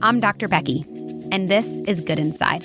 I'm 0.00 0.20
Dr. 0.20 0.46
Becky, 0.46 0.84
and 1.32 1.48
this 1.48 1.66
is 1.88 2.00
Good 2.00 2.20
Inside. 2.20 2.64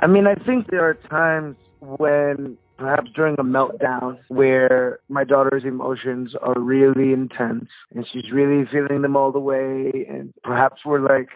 I 0.00 0.06
mean, 0.06 0.26
I 0.26 0.34
think 0.34 0.70
there 0.70 0.84
are 0.86 0.94
times 1.08 1.56
when 1.80 2.58
perhaps 2.76 3.10
during 3.14 3.36
a 3.38 3.42
meltdown 3.42 4.18
where 4.28 4.98
my 5.08 5.24
daughter's 5.24 5.64
emotions 5.64 6.34
are 6.42 6.60
really 6.60 7.14
intense 7.14 7.68
and 7.94 8.06
she's 8.12 8.30
really 8.32 8.68
feeling 8.70 9.00
them 9.00 9.16
all 9.16 9.32
the 9.32 9.40
way 9.40 10.06
and 10.08 10.32
perhaps 10.44 10.82
we're 10.84 11.00
like 11.00 11.28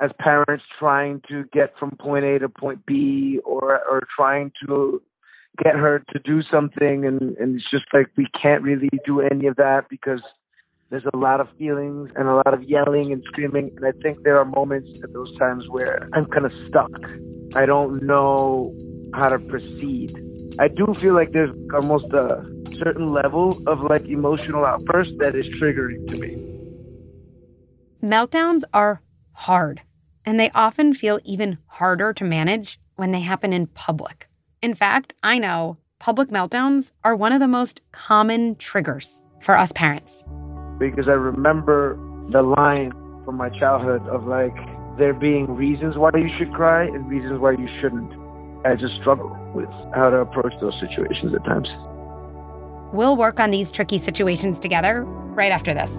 as 0.00 0.10
parents 0.18 0.64
trying 0.78 1.20
to 1.28 1.44
get 1.52 1.74
from 1.78 1.90
point 2.00 2.24
A 2.24 2.38
to 2.38 2.48
point 2.48 2.86
B 2.86 3.40
or 3.44 3.80
or 3.86 4.02
trying 4.16 4.52
to 4.66 5.02
get 5.58 5.74
her 5.74 6.02
to 6.12 6.18
do 6.20 6.42
something 6.50 7.04
and 7.04 7.36
and 7.36 7.56
it's 7.56 7.70
just 7.70 7.84
like 7.92 8.06
we 8.16 8.26
can't 8.40 8.62
really 8.62 8.88
do 9.04 9.20
any 9.20 9.46
of 9.46 9.56
that 9.56 9.88
because 9.90 10.20
there's 10.90 11.04
a 11.12 11.16
lot 11.16 11.40
of 11.40 11.48
feelings 11.58 12.10
and 12.16 12.28
a 12.28 12.34
lot 12.34 12.54
of 12.54 12.62
yelling 12.64 13.12
and 13.12 13.22
screaming 13.24 13.70
and 13.76 13.84
I 13.84 13.92
think 14.02 14.22
there 14.22 14.38
are 14.38 14.44
moments 14.44 14.90
at 15.02 15.12
those 15.12 15.36
times 15.38 15.68
where 15.68 16.08
I'm 16.12 16.26
kind 16.26 16.46
of 16.46 16.52
stuck. 16.66 16.90
I 17.54 17.66
don't 17.66 18.02
know 18.02 18.74
how 19.14 19.28
to 19.28 19.38
proceed. 19.38 20.16
I 20.58 20.68
do 20.68 20.92
feel 20.94 21.14
like 21.14 21.32
there's 21.32 21.54
almost 21.74 22.12
a 22.12 22.44
certain 22.78 23.12
level 23.12 23.60
of 23.66 23.80
like 23.82 24.06
emotional 24.06 24.64
outburst 24.64 25.12
that 25.18 25.34
is 25.34 25.46
triggering 25.60 26.06
to 26.08 26.16
me. 26.16 26.52
Meltdowns 28.02 28.62
are 28.74 29.00
hard, 29.32 29.82
and 30.24 30.40
they 30.40 30.50
often 30.50 30.92
feel 30.92 31.20
even 31.24 31.58
harder 31.66 32.12
to 32.12 32.24
manage 32.24 32.80
when 32.96 33.12
they 33.12 33.20
happen 33.20 33.52
in 33.52 33.66
public. 33.66 34.28
In 34.62 34.76
fact, 34.76 35.12
I 35.24 35.38
know 35.38 35.76
public 35.98 36.28
meltdowns 36.28 36.92
are 37.02 37.16
one 37.16 37.32
of 37.32 37.40
the 37.40 37.48
most 37.48 37.80
common 37.90 38.54
triggers 38.54 39.20
for 39.40 39.58
us 39.58 39.72
parents. 39.72 40.22
Because 40.78 41.08
I 41.08 41.14
remember 41.14 41.98
the 42.30 42.42
line 42.42 42.92
from 43.24 43.36
my 43.36 43.48
childhood 43.58 44.06
of 44.06 44.28
like 44.28 44.54
there 44.98 45.14
being 45.14 45.50
reasons 45.56 45.96
why 45.96 46.10
you 46.14 46.30
should 46.38 46.52
cry 46.52 46.84
and 46.84 47.08
reasons 47.08 47.40
why 47.40 47.52
you 47.52 47.68
shouldn't. 47.80 48.12
I 48.64 48.76
just 48.76 48.94
struggle 49.00 49.36
with 49.52 49.68
how 49.96 50.10
to 50.10 50.18
approach 50.18 50.52
those 50.60 50.74
situations 50.80 51.34
at 51.34 51.44
times. 51.44 51.66
We'll 52.94 53.16
work 53.16 53.40
on 53.40 53.50
these 53.50 53.72
tricky 53.72 53.98
situations 53.98 54.60
together 54.60 55.02
right 55.02 55.50
after 55.50 55.74
this. 55.74 55.90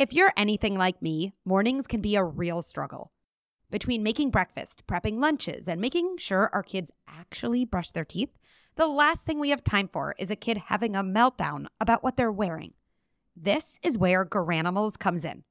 If 0.00 0.14
you're 0.14 0.32
anything 0.34 0.76
like 0.76 1.02
me, 1.02 1.34
mornings 1.44 1.86
can 1.86 2.00
be 2.00 2.16
a 2.16 2.24
real 2.24 2.62
struggle. 2.62 3.12
Between 3.70 4.02
making 4.02 4.30
breakfast, 4.30 4.86
prepping 4.86 5.18
lunches, 5.18 5.68
and 5.68 5.78
making 5.78 6.16
sure 6.16 6.48
our 6.54 6.62
kids 6.62 6.90
actually 7.06 7.66
brush 7.66 7.90
their 7.90 8.06
teeth, 8.06 8.30
the 8.76 8.86
last 8.86 9.26
thing 9.26 9.38
we 9.38 9.50
have 9.50 9.62
time 9.62 9.90
for 9.92 10.14
is 10.18 10.30
a 10.30 10.36
kid 10.36 10.56
having 10.56 10.96
a 10.96 11.04
meltdown 11.04 11.66
about 11.82 12.02
what 12.02 12.16
they're 12.16 12.32
wearing. 12.32 12.72
This 13.36 13.78
is 13.82 13.98
where 13.98 14.24
Garanimals 14.24 14.98
comes 14.98 15.22
in. 15.22 15.44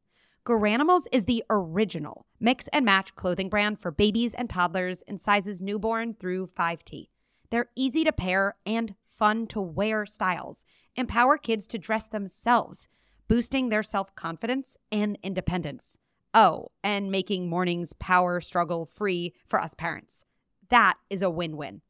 Garanimals 0.47 1.05
is 1.11 1.25
the 1.25 1.43
original 1.51 2.25
mix 2.39 2.67
and 2.69 2.83
match 2.83 3.13
clothing 3.13 3.49
brand 3.49 3.79
for 3.79 3.91
babies 3.91 4.33
and 4.33 4.49
toddlers 4.49 5.03
in 5.03 5.19
sizes 5.19 5.61
newborn 5.61 6.15
through 6.15 6.47
5T. 6.57 7.09
They're 7.51 7.69
easy 7.75 8.03
to 8.03 8.11
pair 8.11 8.55
and 8.65 8.95
fun 9.05 9.45
to 9.49 9.61
wear 9.61 10.07
styles, 10.07 10.63
empower 10.95 11.37
kids 11.37 11.67
to 11.67 11.77
dress 11.77 12.07
themselves 12.07 12.87
boosting 13.29 13.69
their 13.69 13.83
self 13.83 14.13
confidence 14.15 14.75
and 14.91 15.17
independence. 15.23 15.97
Oh, 16.33 16.67
and 16.83 17.09
making 17.09 17.47
mornings 17.47 17.93
power 17.93 18.41
struggle 18.41 18.85
free 18.85 19.33
for 19.47 19.61
us 19.61 19.73
parents. 19.73 20.25
That 20.69 20.95
is 21.09 21.21
a 21.21 21.29
win 21.29 21.55
win. 21.55 21.81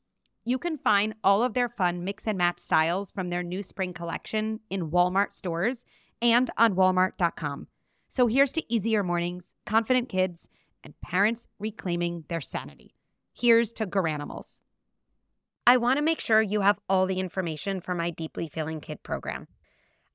You 0.45 0.59
can 0.59 0.77
find 0.77 1.15
all 1.23 1.43
of 1.43 1.53
their 1.53 1.69
fun 1.69 2.03
mix 2.03 2.27
and 2.27 2.37
match 2.37 2.59
styles 2.59 3.11
from 3.11 3.29
their 3.29 3.43
new 3.43 3.63
spring 3.63 3.93
collection 3.93 4.59
in 4.69 4.91
Walmart 4.91 5.33
stores 5.33 5.85
and 6.21 6.49
on 6.57 6.75
walmart.com. 6.75 7.67
So 8.07 8.27
here's 8.27 8.51
to 8.53 8.73
easier 8.73 9.03
mornings, 9.03 9.53
confident 9.65 10.09
kids, 10.09 10.47
and 10.83 10.99
parents 11.01 11.47
reclaiming 11.59 12.25
their 12.29 12.41
sanity. 12.41 12.95
Here's 13.33 13.73
to 13.73 13.85
Garanimals. 13.85 14.61
I 15.67 15.77
want 15.77 15.97
to 15.97 16.03
make 16.03 16.19
sure 16.19 16.41
you 16.41 16.61
have 16.61 16.79
all 16.89 17.05
the 17.05 17.19
information 17.19 17.79
for 17.79 17.93
my 17.93 18.09
Deeply 18.09 18.49
Feeling 18.49 18.81
Kid 18.81 19.03
program. 19.03 19.47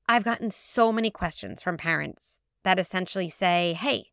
I've 0.07 0.23
gotten 0.23 0.51
so 0.51 0.91
many 0.91 1.09
questions 1.09 1.63
from 1.63 1.77
parents 1.77 2.39
that 2.63 2.77
essentially 2.77 3.29
say, 3.29 3.73
Hey, 3.73 4.11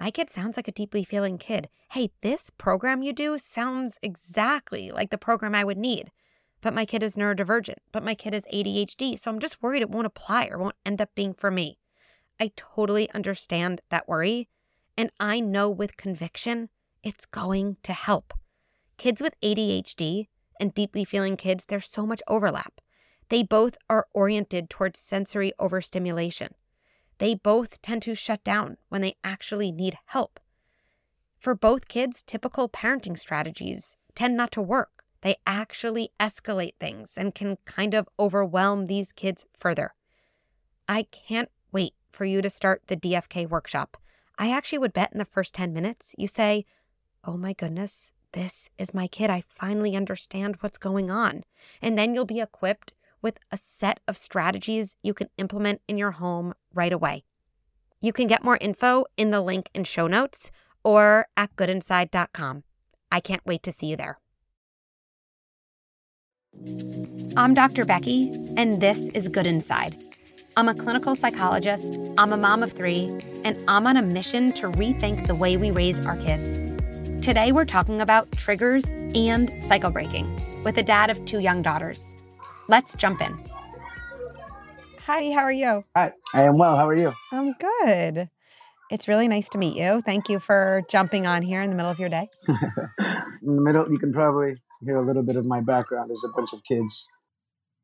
my 0.00 0.10
kid 0.10 0.30
sounds 0.30 0.56
like 0.56 0.68
a 0.68 0.72
deeply 0.72 1.04
feeling 1.04 1.36
kid. 1.36 1.68
Hey, 1.90 2.10
this 2.22 2.50
program 2.56 3.02
you 3.02 3.12
do 3.12 3.36
sounds 3.36 3.98
exactly 4.02 4.90
like 4.90 5.10
the 5.10 5.18
program 5.18 5.54
I 5.54 5.64
would 5.64 5.76
need. 5.76 6.10
But 6.60 6.74
my 6.74 6.86
kid 6.86 7.02
is 7.02 7.16
neurodivergent, 7.16 7.78
but 7.92 8.02
my 8.02 8.14
kid 8.14 8.32
has 8.32 8.44
ADHD, 8.52 9.18
so 9.18 9.30
I'm 9.30 9.38
just 9.38 9.62
worried 9.62 9.82
it 9.82 9.90
won't 9.90 10.06
apply 10.06 10.48
or 10.48 10.58
won't 10.58 10.76
end 10.86 11.00
up 11.02 11.14
being 11.14 11.34
for 11.34 11.50
me. 11.50 11.78
I 12.40 12.52
totally 12.56 13.10
understand 13.10 13.80
that 13.90 14.08
worry, 14.08 14.48
and 14.96 15.10
I 15.20 15.40
know 15.40 15.68
with 15.70 15.96
conviction 15.96 16.70
it's 17.02 17.26
going 17.26 17.76
to 17.82 17.92
help. 17.92 18.34
Kids 18.96 19.20
with 19.20 19.40
ADHD 19.40 20.28
and 20.58 20.74
deeply 20.74 21.04
feeling 21.04 21.36
kids, 21.36 21.66
there's 21.66 21.88
so 21.88 22.06
much 22.06 22.22
overlap. 22.26 22.80
They 23.28 23.42
both 23.42 23.76
are 23.90 24.08
oriented 24.12 24.70
towards 24.70 24.98
sensory 24.98 25.52
overstimulation. 25.58 26.54
They 27.18 27.34
both 27.34 27.82
tend 27.82 28.02
to 28.02 28.14
shut 28.14 28.42
down 28.44 28.78
when 28.88 29.02
they 29.02 29.16
actually 29.22 29.72
need 29.72 29.98
help. 30.06 30.40
For 31.38 31.54
both 31.54 31.88
kids, 31.88 32.22
typical 32.22 32.68
parenting 32.68 33.18
strategies 33.18 33.96
tend 34.14 34.36
not 34.36 34.52
to 34.52 34.62
work. 34.62 35.04
They 35.20 35.36
actually 35.46 36.10
escalate 36.20 36.74
things 36.80 37.16
and 37.16 37.34
can 37.34 37.58
kind 37.64 37.94
of 37.94 38.08
overwhelm 38.18 38.86
these 38.86 39.12
kids 39.12 39.44
further. 39.56 39.94
I 40.88 41.04
can't 41.04 41.50
wait 41.72 41.94
for 42.10 42.24
you 42.24 42.40
to 42.40 42.50
start 42.50 42.82
the 42.86 42.96
DFK 42.96 43.48
workshop. 43.48 43.96
I 44.38 44.50
actually 44.50 44.78
would 44.78 44.92
bet 44.92 45.12
in 45.12 45.18
the 45.18 45.24
first 45.24 45.54
10 45.54 45.72
minutes 45.72 46.14
you 46.16 46.28
say, 46.28 46.64
Oh 47.24 47.36
my 47.36 47.52
goodness, 47.52 48.12
this 48.32 48.70
is 48.78 48.94
my 48.94 49.08
kid. 49.08 49.28
I 49.28 49.42
finally 49.46 49.96
understand 49.96 50.56
what's 50.60 50.78
going 50.78 51.10
on. 51.10 51.44
And 51.82 51.98
then 51.98 52.14
you'll 52.14 52.24
be 52.24 52.40
equipped 52.40 52.92
with 53.22 53.38
a 53.50 53.56
set 53.56 54.00
of 54.06 54.16
strategies 54.16 54.96
you 55.02 55.14
can 55.14 55.28
implement 55.38 55.80
in 55.88 55.98
your 55.98 56.12
home 56.12 56.54
right 56.74 56.92
away. 56.92 57.24
You 58.00 58.12
can 58.12 58.26
get 58.26 58.44
more 58.44 58.58
info 58.60 59.06
in 59.16 59.30
the 59.30 59.40
link 59.40 59.70
in 59.74 59.84
show 59.84 60.06
notes 60.06 60.50
or 60.84 61.26
at 61.36 61.54
goodinside.com. 61.56 62.62
I 63.10 63.20
can't 63.20 63.44
wait 63.44 63.62
to 63.64 63.72
see 63.72 63.86
you 63.86 63.96
there. 63.96 64.18
I'm 67.36 67.54
Dr. 67.54 67.84
Becky, 67.84 68.32
and 68.56 68.80
this 68.80 68.98
is 69.14 69.28
Good 69.28 69.46
Inside. 69.46 69.96
I'm 70.56 70.68
a 70.68 70.74
clinical 70.74 71.14
psychologist, 71.14 71.98
I'm 72.16 72.32
a 72.32 72.36
mom 72.36 72.62
of 72.62 72.72
three, 72.72 73.06
and 73.44 73.56
I'm 73.68 73.86
on 73.86 73.96
a 73.96 74.02
mission 74.02 74.52
to 74.54 74.68
rethink 74.70 75.26
the 75.26 75.34
way 75.34 75.56
we 75.56 75.70
raise 75.70 76.04
our 76.04 76.16
kids. 76.16 76.68
Today, 77.24 77.52
we're 77.52 77.64
talking 77.64 78.00
about 78.00 78.32
triggers 78.32 78.84
and 79.14 79.52
cycle 79.64 79.90
breaking 79.90 80.26
with 80.64 80.78
a 80.78 80.82
dad 80.82 81.10
of 81.10 81.24
two 81.26 81.38
young 81.38 81.62
daughters. 81.62 82.02
Let's 82.70 82.94
jump 82.94 83.22
in. 83.22 83.48
Hi, 85.06 85.32
how 85.32 85.40
are 85.40 85.52
you? 85.52 85.84
Hi, 85.96 86.12
I 86.34 86.42
am 86.42 86.58
well. 86.58 86.76
How 86.76 86.86
are 86.86 86.94
you? 86.94 87.14
I'm 87.32 87.54
good. 87.54 88.28
It's 88.90 89.08
really 89.08 89.26
nice 89.26 89.48
to 89.50 89.58
meet 89.58 89.74
you. 89.74 90.02
Thank 90.02 90.28
you 90.28 90.38
for 90.38 90.82
jumping 90.90 91.26
on 91.26 91.40
here 91.40 91.62
in 91.62 91.70
the 91.70 91.76
middle 91.76 91.90
of 91.90 91.98
your 91.98 92.10
day. 92.10 92.28
in 92.48 93.56
the 93.56 93.62
middle, 93.62 93.90
you 93.90 93.96
can 93.96 94.12
probably 94.12 94.54
hear 94.82 94.96
a 94.96 95.02
little 95.02 95.22
bit 95.22 95.36
of 95.36 95.46
my 95.46 95.62
background. 95.62 96.10
There's 96.10 96.24
a 96.24 96.28
bunch 96.36 96.52
of 96.52 96.62
kids. 96.62 97.08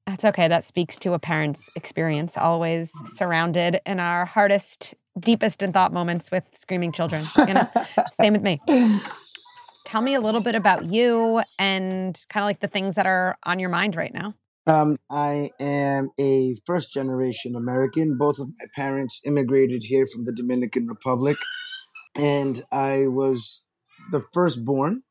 That's 0.06 0.24
okay. 0.26 0.48
That 0.48 0.64
speaks 0.64 0.98
to 0.98 1.14
a 1.14 1.18
parent's 1.18 1.70
experience, 1.74 2.36
always 2.36 2.92
mm-hmm. 2.92 3.14
surrounded 3.14 3.80
in 3.86 4.00
our 4.00 4.26
hardest, 4.26 4.92
deepest 5.18 5.62
in 5.62 5.72
thought 5.72 5.94
moments 5.94 6.30
with 6.30 6.44
screaming 6.54 6.92
children. 6.92 7.22
You 7.48 7.54
know? 7.54 7.68
Same 8.20 8.34
with 8.34 8.42
me. 8.42 8.60
Tell 9.86 10.02
me 10.02 10.12
a 10.12 10.20
little 10.20 10.42
bit 10.42 10.54
about 10.54 10.84
you 10.84 11.40
and 11.58 12.22
kind 12.28 12.42
of 12.42 12.46
like 12.46 12.60
the 12.60 12.68
things 12.68 12.96
that 12.96 13.06
are 13.06 13.38
on 13.44 13.58
your 13.58 13.70
mind 13.70 13.96
right 13.96 14.12
now. 14.12 14.34
Um, 14.66 14.96
I 15.10 15.50
am 15.60 16.10
a 16.18 16.56
first 16.64 16.92
generation 16.92 17.54
American. 17.54 18.16
Both 18.16 18.38
of 18.38 18.48
my 18.58 18.66
parents 18.74 19.20
immigrated 19.24 19.84
here 19.84 20.06
from 20.06 20.24
the 20.24 20.32
Dominican 20.32 20.86
Republic. 20.86 21.36
And 22.16 22.60
I 22.72 23.06
was 23.06 23.66
the 24.10 24.24
firstborn 24.32 25.02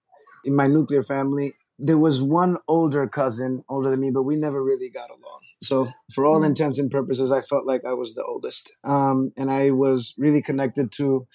in 0.43 0.55
my 0.55 0.67
nuclear 0.67 1.03
family. 1.03 1.53
There 1.77 1.97
was 1.97 2.21
one 2.21 2.57
older 2.67 3.07
cousin, 3.07 3.63
older 3.69 3.89
than 3.89 3.99
me, 3.99 4.11
but 4.11 4.23
we 4.23 4.35
never 4.35 4.63
really 4.63 4.89
got 4.89 5.09
along. 5.09 5.41
So, 5.61 5.89
for 6.13 6.25
all 6.25 6.41
mm. 6.41 6.47
intents 6.47 6.77
and 6.77 6.91
purposes, 6.91 7.31
I 7.31 7.41
felt 7.41 7.65
like 7.65 7.85
I 7.85 7.93
was 7.93 8.15
the 8.15 8.23
oldest. 8.23 8.71
Um, 8.83 9.31
and 9.37 9.49
I 9.49 9.71
was 9.71 10.13
really 10.17 10.41
connected 10.41 10.91
to 10.93 11.27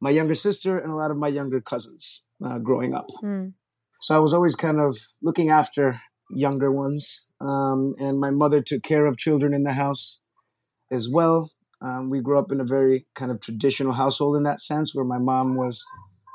my 0.00 0.10
younger 0.10 0.34
sister 0.34 0.78
and 0.78 0.90
a 0.90 0.96
lot 0.96 1.10
of 1.10 1.16
my 1.16 1.28
younger 1.28 1.60
cousins 1.60 2.28
uh, 2.44 2.58
growing 2.58 2.94
up. 2.94 3.06
Mm. 3.22 3.52
So, 4.00 4.16
I 4.16 4.18
was 4.18 4.34
always 4.34 4.56
kind 4.56 4.80
of 4.80 4.96
looking 5.22 5.48
after 5.48 6.00
younger 6.30 6.72
ones 6.72 7.26
um, 7.40 7.94
and 7.98 8.18
my 8.18 8.30
mother 8.30 8.60
took 8.60 8.82
care 8.82 9.06
of 9.06 9.16
children 9.16 9.54
in 9.54 9.62
the 9.62 9.72
house 9.72 10.20
as 10.90 11.08
well. 11.08 11.52
Um, 11.80 12.10
we 12.10 12.20
grew 12.20 12.38
up 12.38 12.50
in 12.50 12.60
a 12.60 12.64
very 12.64 13.04
kind 13.14 13.30
of 13.30 13.40
traditional 13.40 13.92
household 13.92 14.36
in 14.36 14.42
that 14.42 14.60
sense, 14.60 14.94
where 14.94 15.04
my 15.04 15.18
mom 15.18 15.56
was 15.56 15.84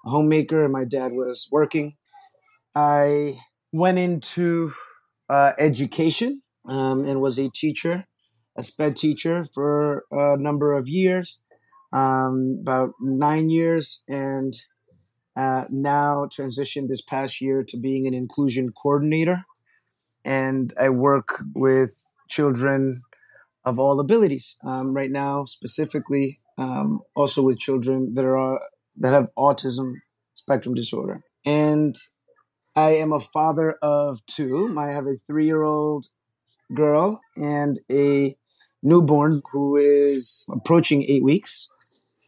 a 0.05 0.09
homemaker 0.09 0.63
and 0.63 0.71
my 0.71 0.85
dad 0.85 1.11
was 1.11 1.49
working. 1.51 1.95
I 2.75 3.39
went 3.71 3.99
into 3.99 4.73
uh, 5.29 5.51
education 5.59 6.41
um, 6.67 7.05
and 7.05 7.21
was 7.21 7.37
a 7.37 7.49
teacher, 7.49 8.05
a 8.57 8.63
sped 8.63 8.95
teacher 8.95 9.45
for 9.53 10.05
a 10.11 10.37
number 10.37 10.73
of 10.73 10.87
years, 10.87 11.41
um, 11.91 12.59
about 12.61 12.91
nine 13.01 13.49
years, 13.49 14.03
and 14.07 14.53
uh, 15.35 15.65
now 15.69 16.25
transitioned 16.25 16.87
this 16.87 17.01
past 17.01 17.41
year 17.41 17.63
to 17.67 17.77
being 17.77 18.07
an 18.07 18.13
inclusion 18.13 18.71
coordinator. 18.71 19.45
And 20.25 20.73
I 20.79 20.89
work 20.89 21.41
with 21.53 22.11
children 22.29 23.01
of 23.65 23.79
all 23.79 23.99
abilities. 23.99 24.57
Um, 24.65 24.93
right 24.93 25.11
now, 25.11 25.45
specifically, 25.45 26.37
um, 26.57 27.01
also 27.15 27.43
with 27.43 27.59
children 27.59 28.13
that 28.15 28.25
are 28.25 28.59
that 28.97 29.13
have 29.13 29.29
autism 29.37 29.93
spectrum 30.33 30.75
disorder. 30.75 31.23
And 31.45 31.95
I 32.75 32.91
am 32.91 33.11
a 33.11 33.19
father 33.19 33.77
of 33.81 34.25
two. 34.25 34.75
I 34.77 34.87
have 34.87 35.07
a 35.07 35.15
three 35.15 35.45
year 35.45 35.63
old 35.63 36.07
girl 36.73 37.21
and 37.35 37.79
a 37.91 38.35
newborn 38.81 39.41
who 39.51 39.77
is 39.77 40.45
approaching 40.51 41.03
eight 41.03 41.23
weeks. 41.23 41.69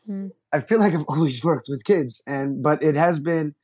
Mm. 0.09 0.31
I 0.53 0.59
feel 0.59 0.79
like 0.79 0.93
I've 0.93 1.05
always 1.09 1.43
worked 1.43 1.67
with 1.69 1.83
kids, 1.83 2.23
and 2.25 2.63
but 2.63 2.81
it 2.81 2.95
has 2.95 3.19
been 3.19 3.55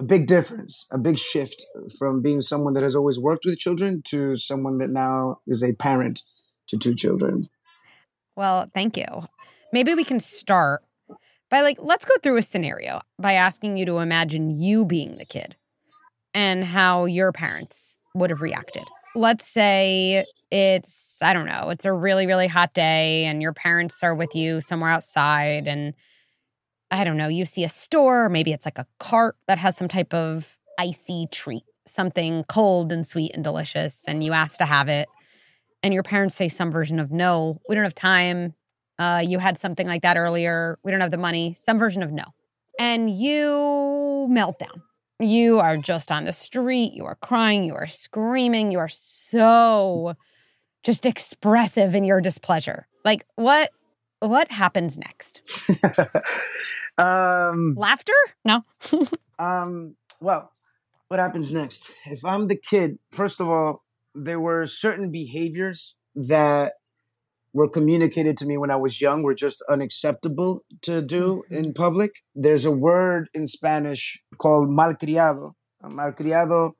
a 0.00 0.04
big 0.04 0.26
difference, 0.26 0.88
a 0.92 0.98
big 0.98 1.18
shift 1.18 1.64
from 1.98 2.22
being 2.22 2.40
someone 2.40 2.74
that 2.74 2.82
has 2.82 2.96
always 2.96 3.18
worked 3.18 3.44
with 3.44 3.58
children 3.58 4.02
to 4.08 4.36
someone 4.36 4.78
that 4.78 4.90
now 4.90 5.40
is 5.46 5.62
a 5.62 5.74
parent 5.74 6.22
to 6.68 6.76
two 6.76 6.94
children. 6.94 7.46
Well, 8.36 8.70
thank 8.74 8.96
you. 8.96 9.06
Maybe 9.72 9.94
we 9.94 10.04
can 10.04 10.20
start 10.20 10.82
by 11.50 11.60
like 11.60 11.76
let's 11.80 12.04
go 12.04 12.14
through 12.22 12.36
a 12.36 12.42
scenario 12.42 13.02
by 13.18 13.34
asking 13.34 13.76
you 13.76 13.86
to 13.86 13.98
imagine 13.98 14.50
you 14.50 14.84
being 14.84 15.18
the 15.18 15.26
kid 15.26 15.54
and 16.34 16.64
how 16.64 17.04
your 17.04 17.30
parents 17.30 17.98
would 18.14 18.30
have 18.30 18.40
reacted. 18.40 18.84
Let's 19.14 19.46
say 19.46 20.24
it's 20.50 21.18
I 21.22 21.34
don't 21.34 21.46
know, 21.46 21.68
it's 21.70 21.84
a 21.84 21.92
really 21.92 22.26
really 22.26 22.48
hot 22.48 22.72
day 22.72 23.26
and 23.26 23.42
your 23.42 23.52
parents 23.52 24.02
are 24.02 24.14
with 24.14 24.34
you 24.34 24.60
somewhere 24.62 24.90
outside 24.90 25.68
and 25.68 25.94
I 26.92 27.04
don't 27.04 27.16
know, 27.16 27.28
you 27.28 27.44
see 27.44 27.64
a 27.64 27.68
store, 27.68 28.28
maybe 28.28 28.52
it's 28.52 28.66
like 28.66 28.78
a 28.78 28.86
cart 28.98 29.36
that 29.48 29.58
has 29.58 29.76
some 29.76 29.88
type 29.88 30.12
of 30.14 30.56
icy 30.78 31.26
treat, 31.32 31.64
something 31.86 32.44
cold 32.44 32.92
and 32.92 33.06
sweet 33.06 33.32
and 33.34 33.42
delicious 33.42 34.04
and 34.06 34.22
you 34.22 34.32
ask 34.32 34.58
to 34.58 34.64
have 34.64 34.88
it 34.88 35.08
and 35.82 35.92
your 35.92 36.02
parents 36.02 36.36
say 36.36 36.48
some 36.48 36.70
version 36.70 36.98
of 36.98 37.10
no, 37.10 37.60
we 37.68 37.74
don't 37.74 37.84
have 37.84 37.94
time. 37.94 38.54
Uh, 38.98 39.22
you 39.26 39.38
had 39.38 39.58
something 39.58 39.86
like 39.86 40.02
that 40.02 40.16
earlier. 40.16 40.78
We 40.84 40.92
don't 40.92 41.00
have 41.00 41.10
the 41.10 41.18
money. 41.18 41.56
Some 41.58 41.78
version 41.78 42.02
of 42.02 42.12
no. 42.12 42.24
And 42.78 43.10
you 43.10 44.26
melt 44.30 44.58
down. 44.58 44.82
You 45.18 45.58
are 45.58 45.76
just 45.76 46.12
on 46.12 46.24
the 46.24 46.32
street. 46.32 46.92
You 46.92 47.04
are 47.04 47.16
crying. 47.16 47.64
You 47.64 47.74
are 47.74 47.86
screaming. 47.86 48.70
You 48.70 48.78
are 48.78 48.88
so 48.88 50.14
just 50.82 51.06
expressive 51.06 51.94
in 51.94 52.04
your 52.04 52.20
displeasure. 52.20 52.86
Like 53.04 53.24
what? 53.36 53.70
What 54.22 54.52
happens 54.52 54.98
next? 54.98 55.40
um, 56.98 57.74
Laughter? 57.76 58.12
No. 58.44 58.64
um. 59.38 59.96
Well, 60.20 60.52
what 61.08 61.18
happens 61.18 61.52
next? 61.52 61.96
If 62.06 62.24
I'm 62.24 62.46
the 62.46 62.56
kid, 62.56 62.98
first 63.10 63.40
of 63.40 63.48
all, 63.48 63.82
there 64.14 64.38
were 64.38 64.68
certain 64.68 65.10
behaviors 65.10 65.96
that 66.14 66.74
were 67.52 67.68
communicated 67.68 68.36
to 68.38 68.46
me 68.46 68.56
when 68.56 68.70
I 68.70 68.76
was 68.76 69.00
young 69.00 69.24
were 69.24 69.34
just 69.34 69.60
unacceptable 69.68 70.62
to 70.82 71.02
do 71.02 71.42
mm-hmm. 71.50 71.54
in 71.54 71.74
public. 71.74 72.22
There's 72.34 72.64
a 72.64 72.70
word 72.70 73.28
in 73.34 73.48
Spanish 73.48 74.22
called 74.38 74.68
malcriado. 74.68 75.52
Malcriado 75.82 76.72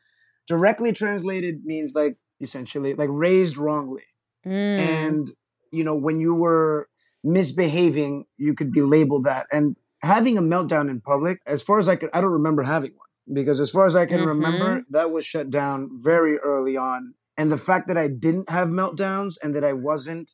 directly 0.47 0.93
translated 0.93 1.65
means 1.65 1.95
like 1.97 2.19
essentially 2.41 2.95
like 2.95 3.11
raised 3.11 3.57
wrongly. 3.57 4.05
Mm. 4.47 4.79
And 4.79 5.29
you 5.73 5.83
know, 5.83 5.95
when 5.95 6.21
you 6.21 6.35
were 6.35 6.89
misbehaving, 7.25 8.25
you 8.37 8.55
could 8.55 8.73
be 8.73 8.83
labeled 8.83 9.25
that. 9.25 9.47
And 9.53 9.77
having 10.03 10.37
a 10.37 10.43
meltdown 10.43 10.91
in 10.91 11.01
public, 11.01 11.41
as 11.47 11.63
far 11.63 11.79
as 11.79 11.89
I 11.89 11.97
could 11.97 12.11
I 12.13 12.21
don't 12.21 12.31
remember 12.31 12.63
having 12.63 12.93
one 12.93 13.35
because 13.35 13.61
as 13.61 13.71
far 13.71 13.87
as 13.87 13.97
I 13.97 14.07
can 14.07 14.19
mm-hmm. 14.19 14.29
remember, 14.29 14.85
that 14.91 15.11
was 15.11 15.25
shut 15.25 15.51
down 15.51 15.91
very 15.93 16.39
early 16.39 16.77
on 16.77 17.15
and 17.37 17.51
the 17.51 17.59
fact 17.59 17.89
that 17.89 17.97
I 17.97 18.09
didn't 18.09 18.51
have 18.51 18.69
meltdowns 18.69 19.35
and 19.43 19.55
that 19.55 19.65
I 19.65 19.73
wasn't 19.73 20.33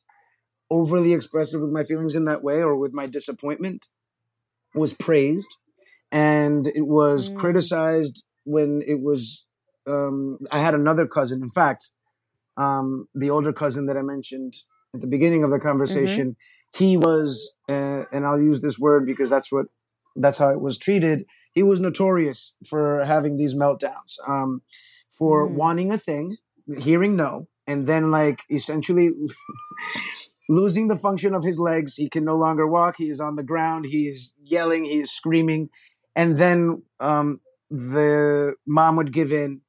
overly 0.69 1.13
expressive 1.13 1.61
with 1.61 1.71
my 1.71 1.83
feelings 1.83 2.15
in 2.15 2.25
that 2.25 2.43
way 2.43 2.61
or 2.61 2.75
with 2.75 2.93
my 2.93 3.07
disappointment 3.07 3.87
was 4.75 4.93
praised 4.93 5.55
and 6.11 6.67
it 6.67 6.85
was 6.85 7.29
mm. 7.29 7.37
criticized 7.37 8.23
when 8.43 8.81
it 8.85 9.01
was 9.01 9.47
um, 9.87 10.37
i 10.51 10.59
had 10.59 10.75
another 10.75 11.07
cousin 11.07 11.41
in 11.41 11.49
fact 11.49 11.89
um, 12.57 13.07
the 13.15 13.29
older 13.29 13.51
cousin 13.51 13.87
that 13.87 13.97
i 13.97 14.01
mentioned 14.01 14.53
at 14.93 15.01
the 15.01 15.07
beginning 15.07 15.43
of 15.43 15.49
the 15.49 15.59
conversation 15.59 16.31
mm-hmm. 16.31 16.58
He 16.75 16.97
was 16.97 17.55
uh, 17.69 18.03
and 18.11 18.25
i'll 18.25 18.41
use 18.41 18.61
this 18.61 18.79
word 18.79 19.05
because 19.05 19.29
that's 19.29 19.51
what 19.51 19.67
that's 20.15 20.37
how 20.37 20.49
it 20.49 20.61
was 20.61 20.77
treated 20.77 21.25
he 21.53 21.63
was 21.63 21.79
notorious 21.79 22.55
for 22.65 23.03
having 23.05 23.37
these 23.37 23.55
meltdowns 23.55 24.17
um, 24.27 24.61
for 25.11 25.47
mm. 25.47 25.51
wanting 25.51 25.91
a 25.91 25.97
thing 25.97 26.37
hearing 26.77 27.15
no, 27.15 27.47
and 27.67 27.85
then 27.85 28.11
like 28.11 28.41
essentially 28.49 29.09
losing 30.49 30.87
the 30.87 30.95
function 30.95 31.33
of 31.33 31.43
his 31.43 31.59
legs. 31.59 31.95
He 31.95 32.09
can 32.09 32.25
no 32.25 32.35
longer 32.35 32.67
walk. 32.67 32.95
He 32.97 33.09
is 33.09 33.19
on 33.19 33.35
the 33.35 33.43
ground. 33.43 33.85
He 33.85 34.07
is 34.07 34.35
yelling. 34.41 34.85
He 34.85 34.99
is 34.99 35.11
screaming, 35.11 35.69
and 36.15 36.37
then 36.37 36.83
um, 36.99 37.41
the 37.69 38.55
mom 38.65 38.95
would 38.97 39.13
give 39.13 39.31
in 39.31 39.61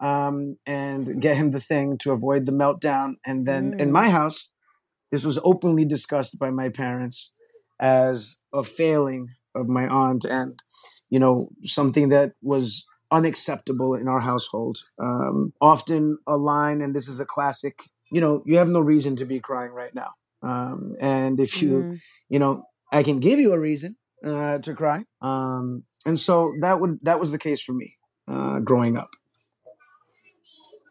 um, 0.00 0.56
and 0.66 1.20
get 1.20 1.36
him 1.36 1.50
the 1.50 1.60
thing 1.60 1.98
to 1.98 2.12
avoid 2.12 2.46
the 2.46 2.52
meltdown. 2.52 3.14
And 3.24 3.46
then 3.46 3.72
mm. 3.72 3.80
in 3.80 3.92
my 3.92 4.08
house, 4.08 4.51
this 5.12 5.24
was 5.24 5.38
openly 5.44 5.84
discussed 5.84 6.40
by 6.40 6.50
my 6.50 6.68
parents 6.68 7.32
as 7.78 8.40
a 8.52 8.64
failing 8.64 9.28
of 9.54 9.68
my 9.68 9.86
aunt 9.86 10.24
and 10.24 10.58
you 11.10 11.20
know 11.20 11.50
something 11.62 12.08
that 12.08 12.32
was 12.42 12.86
unacceptable 13.12 13.94
in 13.94 14.08
our 14.08 14.20
household. 14.20 14.78
Um, 14.98 15.52
often 15.60 16.18
a 16.26 16.36
line, 16.36 16.80
and 16.80 16.96
this 16.96 17.06
is 17.06 17.20
a 17.20 17.26
classic, 17.26 17.82
you 18.10 18.20
know, 18.20 18.42
you 18.46 18.56
have 18.56 18.68
no 18.68 18.80
reason 18.80 19.14
to 19.16 19.26
be 19.26 19.38
crying 19.38 19.72
right 19.72 19.94
now. 19.94 20.14
Um, 20.42 20.94
and 21.00 21.38
if 21.38 21.62
you, 21.62 21.70
mm. 21.70 22.00
you 22.28 22.38
know, 22.38 22.64
I 22.90 23.02
can 23.02 23.20
give 23.20 23.38
you 23.38 23.52
a 23.52 23.60
reason 23.60 23.96
uh, 24.24 24.58
to 24.58 24.74
cry. 24.74 25.04
Um, 25.20 25.84
and 26.04 26.18
so 26.18 26.52
that 26.62 26.80
would 26.80 26.98
that 27.02 27.20
was 27.20 27.30
the 27.30 27.38
case 27.38 27.60
for 27.60 27.74
me 27.74 27.96
uh, 28.26 28.60
growing 28.60 28.96
up. 28.96 29.10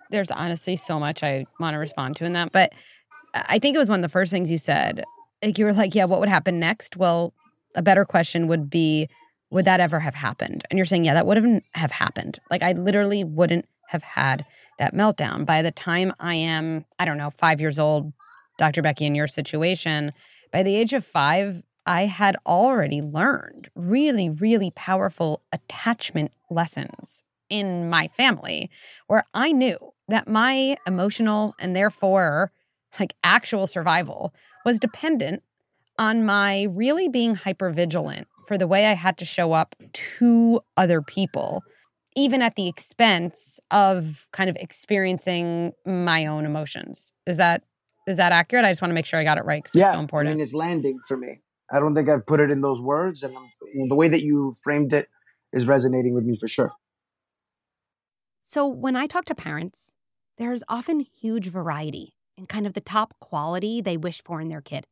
There's 0.10 0.32
honestly 0.32 0.76
so 0.76 1.00
much 1.00 1.24
I 1.24 1.46
want 1.60 1.74
to 1.74 1.80
respond 1.80 2.18
to 2.18 2.26
in 2.26 2.34
that, 2.34 2.52
but 2.52 2.74
I 3.34 3.60
think 3.60 3.76
it 3.76 3.80
was 3.80 3.90
one 3.90 4.00
of 4.00 4.04
the 4.04 4.10
first 4.10 4.32
things 4.32 4.52
you 4.52 4.58
said. 4.58 5.04
Like 5.44 5.58
you 5.58 5.66
were 5.66 5.74
like, 5.74 5.96
"Yeah, 5.96 6.06
what 6.06 6.20
would 6.20 6.30
happen 6.30 6.60
next?" 6.60 6.98
Well, 6.98 7.34
a 7.76 7.82
better 7.82 8.06
question 8.06 8.48
would 8.48 8.70
be, 8.70 9.10
would 9.50 9.66
that 9.66 9.80
ever 9.80 10.00
have 10.00 10.16
happened? 10.16 10.64
And 10.70 10.78
you're 10.78 10.86
saying, 10.86 11.06
yeah, 11.06 11.14
that 11.14 11.28
wouldn't 11.28 11.64
have 11.74 11.92
happened. 11.92 12.40
Like 12.50 12.64
I 12.64 12.72
literally 12.72 13.24
wouldn't 13.24 13.68
have 13.88 14.04
had 14.04 14.46
that 14.80 14.96
meltdown. 14.96 15.46
By 15.46 15.62
the 15.62 15.72
time 15.72 16.14
I 16.20 16.36
am, 16.36 16.86
I 16.98 17.06
don't 17.06 17.18
know, 17.18 17.32
five 17.38 17.60
years 17.60 17.78
old, 17.78 18.14
Dr. 18.58 18.82
Becky, 18.82 19.06
in 19.06 19.16
your 19.16 19.28
situation, 19.28 20.14
by 20.52 20.64
the 20.64 20.76
age 20.76 20.94
of 20.94 21.06
five, 21.06 21.62
I 21.86 22.06
had 22.06 22.38
already 22.46 23.02
learned 23.02 23.70
really, 23.76 24.30
really 24.30 24.72
powerful 24.72 25.42
attachment 25.52 26.32
lessons 26.50 27.24
in 27.50 27.90
my 27.90 28.08
family 28.10 28.70
where 29.08 29.26
I 29.34 29.52
knew 29.52 29.78
that 30.08 30.28
my 30.28 30.78
emotional 30.88 31.54
and 31.60 31.76
therefore 31.76 32.52
like 33.00 33.14
actual 33.24 33.68
survival 33.68 34.34
was 34.66 34.80
dependent 34.80 35.44
on 35.98 36.26
my 36.26 36.64
really 36.70 37.08
being 37.08 37.36
hyper 37.36 37.70
vigilant 37.72 38.28
for 38.48 38.58
the 38.58 38.68
way 38.68 38.88
I 38.88 38.94
had 38.94 39.18
to 39.20 39.26
show 39.26 39.54
up 39.54 39.76
to 39.94 40.62
other 40.76 41.02
people, 41.02 41.64
even 42.16 42.42
at 42.42 42.56
the 42.56 42.68
expense 42.68 43.60
of 43.70 44.28
kind 44.32 44.50
of 44.50 44.56
experiencing 44.58 45.74
my 45.86 46.26
own 46.26 46.46
emotions. 46.46 47.14
Is 47.26 47.38
that 47.38 47.64
is 48.08 48.18
that 48.18 48.32
accurate? 48.32 48.66
I 48.66 48.72
just 48.72 48.82
want 48.82 48.90
to 48.90 48.96
make 48.96 49.06
sure 49.06 49.20
I 49.20 49.24
got 49.24 49.38
it 49.38 49.46
right 49.46 49.64
because 49.64 49.76
yeah, 49.76 49.90
it's 49.90 49.96
so 49.96 50.02
important. 50.02 50.32
I 50.32 50.34
mean, 50.34 50.42
it's 50.42 50.54
landing 50.54 51.00
for 51.08 51.18
me. 51.18 51.38
I 51.72 51.80
don't 51.80 51.96
think 51.96 52.10
I've 52.10 52.26
put 52.26 52.40
it 52.40 52.52
in 52.52 52.62
those 52.62 52.82
words, 52.82 53.24
and 53.24 53.38
I'm, 53.38 53.88
the 53.88 53.96
way 53.96 54.10
that 54.10 54.22
you 54.22 54.52
framed 54.64 54.92
it 54.92 55.08
is 55.54 55.68
resonating 55.68 56.14
with 56.14 56.26
me 56.26 56.36
for 56.36 56.48
sure. 56.48 56.72
So 58.44 58.68
when 58.68 58.96
I 58.96 59.08
talk 59.08 59.26
to 59.26 59.36
parents, 59.36 59.94
there's 60.38 60.64
often 60.68 61.00
huge 61.00 61.48
variety 61.48 62.16
in 62.38 62.46
kind 62.46 62.66
of 62.66 62.74
the 62.74 62.82
top 62.82 63.14
quality 63.20 63.82
they 63.82 63.98
wish 63.98 64.22
for 64.24 64.42
in 64.42 64.50
their 64.50 64.62
kid. 64.62 64.86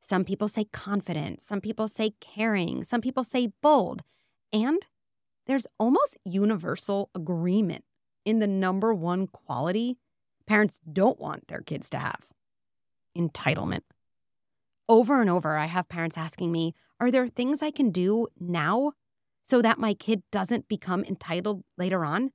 Some 0.00 0.24
people 0.24 0.48
say 0.48 0.64
confident, 0.72 1.42
some 1.42 1.60
people 1.60 1.88
say 1.88 2.12
caring, 2.20 2.84
some 2.84 3.00
people 3.00 3.24
say 3.24 3.52
bold. 3.62 4.02
And 4.52 4.86
there's 5.46 5.66
almost 5.78 6.16
universal 6.24 7.10
agreement 7.14 7.84
in 8.24 8.38
the 8.38 8.46
number 8.46 8.94
one 8.94 9.26
quality 9.26 9.98
parents 10.46 10.80
don't 10.90 11.20
want 11.20 11.46
their 11.46 11.60
kids 11.60 11.88
to 11.90 11.98
have 11.98 12.28
entitlement. 13.16 13.82
Over 14.88 15.20
and 15.20 15.30
over, 15.30 15.56
I 15.56 15.66
have 15.66 15.88
parents 15.88 16.18
asking 16.18 16.50
me, 16.50 16.74
Are 16.98 17.10
there 17.10 17.28
things 17.28 17.62
I 17.62 17.70
can 17.70 17.90
do 17.90 18.26
now 18.38 18.92
so 19.42 19.62
that 19.62 19.78
my 19.78 19.94
kid 19.94 20.22
doesn't 20.32 20.68
become 20.68 21.04
entitled 21.04 21.62
later 21.78 22.04
on? 22.04 22.32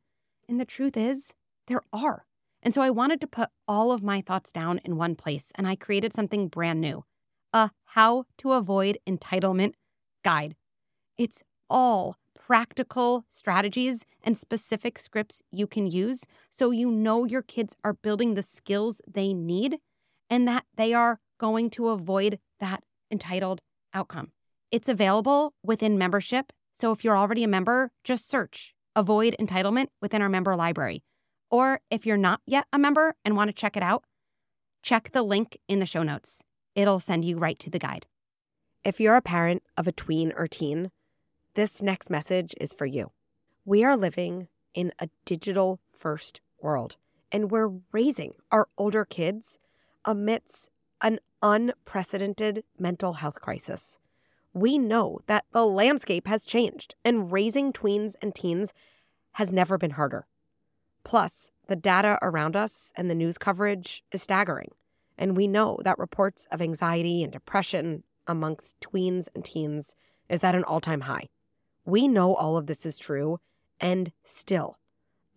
And 0.48 0.60
the 0.60 0.66
truth 0.66 0.96
is, 0.96 1.34
there 1.68 1.82
are. 1.92 2.25
And 2.66 2.74
so 2.74 2.82
I 2.82 2.90
wanted 2.90 3.22
to 3.22 3.28
put 3.28 3.50
all 3.68 3.92
of 3.92 4.02
my 4.02 4.22
thoughts 4.22 4.52
down 4.52 4.80
in 4.84 4.98
one 4.98 5.16
place, 5.16 5.52
and 5.54 5.68
I 5.68 5.76
created 5.76 6.14
something 6.14 6.48
brand 6.48 6.82
new 6.82 7.06
a 7.54 7.70
how 7.86 8.26
to 8.40 8.52
avoid 8.52 8.98
entitlement 9.08 9.74
guide. 10.26 10.56
It's 11.18 11.42
all 11.70 12.18
practical 12.34 13.24
strategies 13.30 14.06
and 14.24 14.38
specific 14.38 15.00
scripts 15.00 15.42
you 15.52 15.66
can 15.68 15.88
use 15.88 16.26
so 16.50 16.72
you 16.72 16.92
know 16.92 17.24
your 17.24 17.42
kids 17.42 17.76
are 17.84 17.94
building 17.94 18.34
the 18.34 18.44
skills 18.44 19.02
they 19.08 19.34
need 19.34 19.78
and 20.30 20.48
that 20.48 20.66
they 20.76 20.94
are 20.94 21.20
going 21.40 21.70
to 21.70 21.88
avoid 21.90 22.40
that 22.60 22.84
entitled 23.10 23.62
outcome. 23.94 24.32
It's 24.70 24.90
available 24.90 25.54
within 25.64 25.98
membership. 25.98 26.52
So 26.74 26.92
if 26.92 27.04
you're 27.04 27.18
already 27.18 27.44
a 27.44 27.48
member, 27.48 27.92
just 28.04 28.28
search 28.28 28.74
avoid 28.96 29.36
entitlement 29.40 29.88
within 30.02 30.22
our 30.22 30.30
member 30.30 30.56
library. 30.56 31.04
Or 31.50 31.82
if 31.90 32.06
you're 32.06 32.18
not 32.18 32.42
yet 32.46 32.66
a 32.74 32.80
member 32.80 33.16
and 33.24 33.36
want 33.36 33.50
to 33.50 33.54
check 33.54 33.78
it 33.78 33.84
out, 33.84 34.04
check 34.82 35.12
the 35.12 35.24
link 35.24 35.58
in 35.68 35.80
the 35.80 35.86
show 35.86 36.04
notes. 36.04 36.44
It'll 36.76 37.00
send 37.00 37.26
you 37.26 37.38
right 37.38 37.58
to 37.60 37.70
the 37.70 37.80
guide. 37.80 38.06
If 38.84 39.00
you're 39.00 39.16
a 39.16 39.22
parent 39.22 39.64
of 39.78 39.88
a 39.88 39.92
tween 39.92 40.34
or 40.36 40.48
teen, 40.48 40.92
this 41.56 41.82
next 41.82 42.10
message 42.10 42.54
is 42.60 42.74
for 42.74 42.86
you. 42.86 43.12
We 43.64 43.84
are 43.84 43.98
living 43.98 44.48
in 44.74 44.92
a 45.00 45.10
digital 45.26 45.80
first 45.92 46.42
world, 46.62 46.98
and 47.32 47.50
we're 47.50 47.72
raising 47.92 48.34
our 48.52 48.68
older 48.78 49.06
kids 49.06 49.58
amidst 50.04 50.70
an 51.02 51.20
unprecedented 51.42 52.64
mental 52.78 53.14
health 53.14 53.42
crisis. 53.42 53.98
We 54.54 54.78
know 54.78 55.20
that 55.28 55.46
the 55.52 55.66
landscape 55.66 56.28
has 56.28 56.46
changed, 56.46 56.96
and 57.04 57.32
raising 57.32 57.74
tweens 57.74 58.16
and 58.22 58.36
teens 58.36 58.74
has 59.34 59.52
never 59.52 59.78
been 59.78 59.92
harder. 59.92 60.28
Plus, 61.06 61.52
the 61.68 61.76
data 61.76 62.18
around 62.22 62.56
us 62.56 62.92
and 62.96 63.10
the 63.10 63.16
news 63.16 63.38
coverage 63.38 64.04
is 64.12 64.24
staggering. 64.24 64.72
And 65.18 65.38
we 65.38 65.48
know 65.48 65.80
that 65.86 66.00
reports 66.00 66.48
of 66.52 66.62
anxiety 66.62 67.24
and 67.24 67.32
depression 67.32 68.04
amongst 68.28 68.82
tweens 68.82 69.28
and 69.34 69.46
teens 69.46 69.96
is 70.28 70.44
at 70.44 70.56
an 70.56 70.64
all 70.64 70.82
time 70.82 71.02
high. 71.02 71.30
We 71.86 72.08
know 72.08 72.34
all 72.34 72.58
of 72.58 72.66
this 72.66 72.86
is 72.86 72.98
true, 72.98 73.40
and 73.80 74.12
still, 74.24 74.78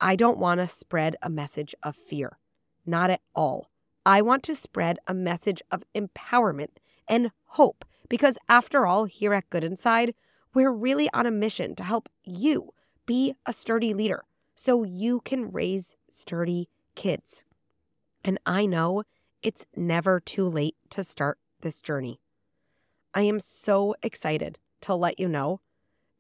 I 0.01 0.17
don't 0.17 0.39
want 0.39 0.59
to 0.59 0.67
spread 0.67 1.17
a 1.23 1.29
message 1.29 1.75
of 1.83 1.95
fear. 1.95 2.39
Not 2.87 3.11
at 3.11 3.21
all. 3.35 3.71
I 4.07 4.23
want 4.23 4.43
to 4.45 4.55
spread 4.55 4.99
a 5.07 5.13
message 5.13 5.61
of 5.71 5.85
empowerment 5.95 6.79
and 7.07 7.31
hope 7.49 7.85
because, 8.09 8.39
after 8.49 8.87
all, 8.87 9.05
here 9.05 9.35
at 9.35 9.51
Good 9.51 9.65
Inside, 9.65 10.15
we're 10.55 10.73
really 10.73 11.11
on 11.13 11.27
a 11.27 11.31
mission 11.31 11.75
to 11.75 11.85
help 11.85 12.09
you 12.25 12.73
be 13.05 13.35
a 13.45 13.53
sturdy 13.53 13.93
leader 13.93 14.25
so 14.61 14.83
you 14.83 15.21
can 15.21 15.53
raise 15.53 15.95
sturdy 16.11 16.69
kids. 16.97 17.45
And 18.25 18.41
I 18.45 18.67
know 18.67 19.05
it's 19.41 19.65
never 19.77 20.19
too 20.19 20.49
late 20.49 20.75
to 20.91 21.05
start 21.05 21.38
this 21.61 21.81
journey. 21.81 22.19
I 23.15 23.23
am 23.23 23.38
so 23.38 23.95
excited 24.03 24.59
to 24.81 24.97
let 24.97 25.21
you 25.21 25.29
know 25.29 25.61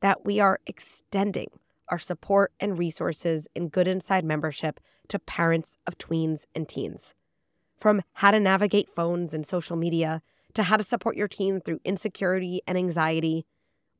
that 0.02 0.24
we 0.24 0.38
are 0.38 0.60
extending 0.68 1.48
our 1.88 1.98
support 1.98 2.52
and 2.60 2.78
resources 2.78 3.48
in 3.56 3.70
Good 3.70 3.88
Inside 3.88 4.24
membership 4.24 4.78
to 5.08 5.18
parents 5.18 5.76
of 5.84 5.98
tweens 5.98 6.44
and 6.54 6.68
teens. 6.68 7.14
From 7.76 8.02
how 8.12 8.30
to 8.30 8.38
navigate 8.38 8.88
phones 8.88 9.34
and 9.34 9.44
social 9.44 9.76
media 9.76 10.22
to 10.54 10.62
how 10.62 10.76
to 10.76 10.84
support 10.84 11.16
your 11.16 11.28
teen 11.28 11.60
through 11.60 11.80
insecurity 11.84 12.62
and 12.68 12.78
anxiety, 12.78 13.46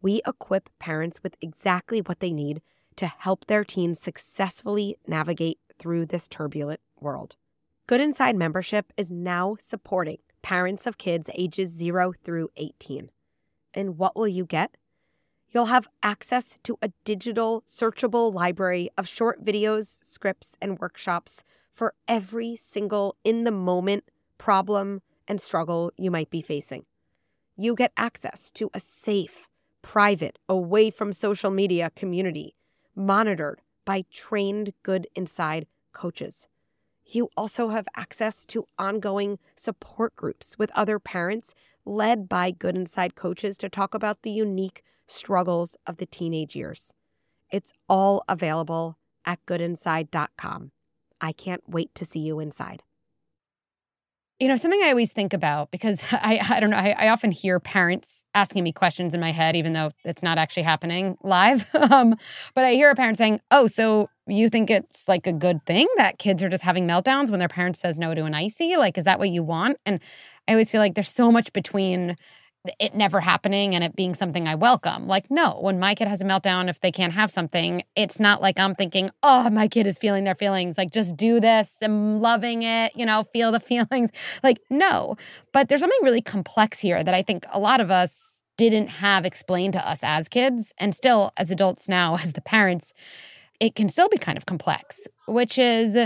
we 0.00 0.22
equip 0.24 0.70
parents 0.78 1.24
with 1.24 1.34
exactly 1.40 2.00
what 2.00 2.20
they 2.20 2.32
need 2.32 2.62
to 2.98 3.06
help 3.06 3.46
their 3.46 3.64
teens 3.64 3.98
successfully 4.00 4.96
navigate 5.06 5.58
through 5.78 6.04
this 6.04 6.28
turbulent 6.28 6.80
world. 7.00 7.36
Good 7.86 8.00
Inside 8.00 8.36
membership 8.36 8.92
is 8.96 9.10
now 9.10 9.56
supporting 9.60 10.18
parents 10.42 10.86
of 10.86 10.98
kids 10.98 11.30
ages 11.34 11.70
0 11.70 12.12
through 12.24 12.50
18. 12.56 13.10
And 13.72 13.98
what 13.98 14.16
will 14.16 14.28
you 14.28 14.44
get? 14.44 14.76
You'll 15.50 15.66
have 15.66 15.88
access 16.02 16.58
to 16.64 16.76
a 16.82 16.90
digital, 17.04 17.62
searchable 17.66 18.34
library 18.34 18.90
of 18.98 19.08
short 19.08 19.44
videos, 19.44 20.02
scripts, 20.04 20.56
and 20.60 20.78
workshops 20.78 21.44
for 21.72 21.94
every 22.06 22.56
single 22.56 23.16
in 23.24 23.44
the 23.44 23.50
moment 23.50 24.04
problem 24.36 25.02
and 25.26 25.40
struggle 25.40 25.92
you 25.96 26.10
might 26.10 26.30
be 26.30 26.42
facing. 26.42 26.84
You 27.56 27.74
get 27.74 27.92
access 27.96 28.50
to 28.52 28.70
a 28.74 28.80
safe, 28.80 29.48
private, 29.82 30.38
away 30.48 30.90
from 30.90 31.12
social 31.12 31.50
media 31.50 31.90
community 31.94 32.54
monitored 32.98 33.60
by 33.84 34.04
trained 34.12 34.72
Good 34.82 35.06
Inside 35.14 35.66
coaches. 35.92 36.48
You 37.06 37.30
also 37.36 37.68
have 37.68 37.86
access 37.96 38.44
to 38.46 38.66
ongoing 38.78 39.38
support 39.56 40.14
groups 40.16 40.58
with 40.58 40.70
other 40.74 40.98
parents 40.98 41.54
led 41.86 42.28
by 42.28 42.50
Good 42.50 42.76
Inside 42.76 43.14
coaches 43.14 43.56
to 43.58 43.70
talk 43.70 43.94
about 43.94 44.22
the 44.22 44.30
unique 44.30 44.82
struggles 45.06 45.76
of 45.86 45.96
the 45.96 46.06
teenage 46.06 46.54
years. 46.54 46.92
It's 47.50 47.72
all 47.88 48.24
available 48.28 48.98
at 49.24 49.44
goodinside.com. 49.46 50.72
I 51.20 51.32
can't 51.32 51.62
wait 51.66 51.94
to 51.94 52.04
see 52.04 52.20
you 52.20 52.40
inside. 52.40 52.82
You 54.40 54.46
know, 54.46 54.54
something 54.54 54.80
I 54.84 54.90
always 54.90 55.10
think 55.10 55.32
about 55.32 55.72
because 55.72 56.02
I, 56.12 56.40
I 56.48 56.60
don't 56.60 56.70
know, 56.70 56.76
I, 56.76 56.94
I, 56.96 57.08
often 57.08 57.32
hear 57.32 57.58
parents 57.58 58.24
asking 58.34 58.62
me 58.62 58.72
questions 58.72 59.12
in 59.12 59.20
my 59.20 59.32
head, 59.32 59.56
even 59.56 59.72
though 59.72 59.90
it's 60.04 60.22
not 60.22 60.38
actually 60.38 60.62
happening 60.62 61.16
live. 61.22 61.68
um, 61.90 62.14
but 62.54 62.64
I 62.64 62.74
hear 62.74 62.90
a 62.90 62.94
parent 62.94 63.18
saying, 63.18 63.40
Oh, 63.50 63.66
so 63.66 64.08
you 64.26 64.48
think 64.48 64.70
it's 64.70 65.08
like 65.08 65.26
a 65.26 65.32
good 65.32 65.64
thing 65.66 65.86
that 65.96 66.18
kids 66.18 66.42
are 66.42 66.48
just 66.48 66.62
having 66.62 66.86
meltdowns 66.86 67.30
when 67.30 67.40
their 67.40 67.48
parent 67.48 67.76
says 67.76 67.98
no 67.98 68.14
to 68.14 68.24
an 68.24 68.34
icy? 68.34 68.76
Like, 68.76 68.96
is 68.96 69.04
that 69.04 69.18
what 69.18 69.30
you 69.30 69.42
want? 69.42 69.78
And 69.84 70.00
I 70.46 70.52
always 70.52 70.70
feel 70.70 70.80
like 70.80 70.94
there's 70.94 71.10
so 71.10 71.32
much 71.32 71.52
between 71.52 72.16
it 72.78 72.94
never 72.94 73.20
happening 73.20 73.74
and 73.74 73.82
it 73.82 73.96
being 73.96 74.14
something 74.14 74.48
I 74.48 74.54
welcome. 74.54 75.06
Like, 75.06 75.30
no, 75.30 75.58
when 75.60 75.78
my 75.78 75.94
kid 75.94 76.08
has 76.08 76.20
a 76.20 76.24
meltdown, 76.24 76.68
if 76.68 76.80
they 76.80 76.92
can't 76.92 77.12
have 77.12 77.30
something, 77.30 77.82
it's 77.96 78.18
not 78.18 78.40
like 78.40 78.58
I'm 78.58 78.74
thinking, 78.74 79.10
oh, 79.22 79.48
my 79.50 79.68
kid 79.68 79.86
is 79.86 79.98
feeling 79.98 80.24
their 80.24 80.34
feelings. 80.34 80.78
Like, 80.78 80.92
just 80.92 81.16
do 81.16 81.40
this. 81.40 81.78
I'm 81.82 82.20
loving 82.20 82.62
it, 82.62 82.92
you 82.94 83.06
know, 83.06 83.24
feel 83.32 83.52
the 83.52 83.60
feelings. 83.68 84.10
Like, 84.42 84.60
no. 84.70 85.16
But 85.52 85.68
there's 85.68 85.80
something 85.80 85.98
really 86.02 86.22
complex 86.22 86.78
here 86.78 87.02
that 87.02 87.14
I 87.14 87.22
think 87.22 87.44
a 87.52 87.58
lot 87.58 87.80
of 87.80 87.90
us 87.90 88.42
didn't 88.56 88.88
have 88.88 89.24
explained 89.24 89.72
to 89.72 89.88
us 89.88 90.00
as 90.02 90.28
kids 90.28 90.72
and 90.78 90.94
still 90.94 91.32
as 91.36 91.50
adults 91.50 91.88
now, 91.88 92.16
as 92.20 92.34
the 92.34 92.42
parents, 92.42 92.92
it 93.60 93.74
can 93.74 93.88
still 93.88 94.08
be 94.08 94.18
kind 94.18 94.36
of 94.36 94.46
complex, 94.46 95.08
which 95.26 95.58
is 95.58 95.96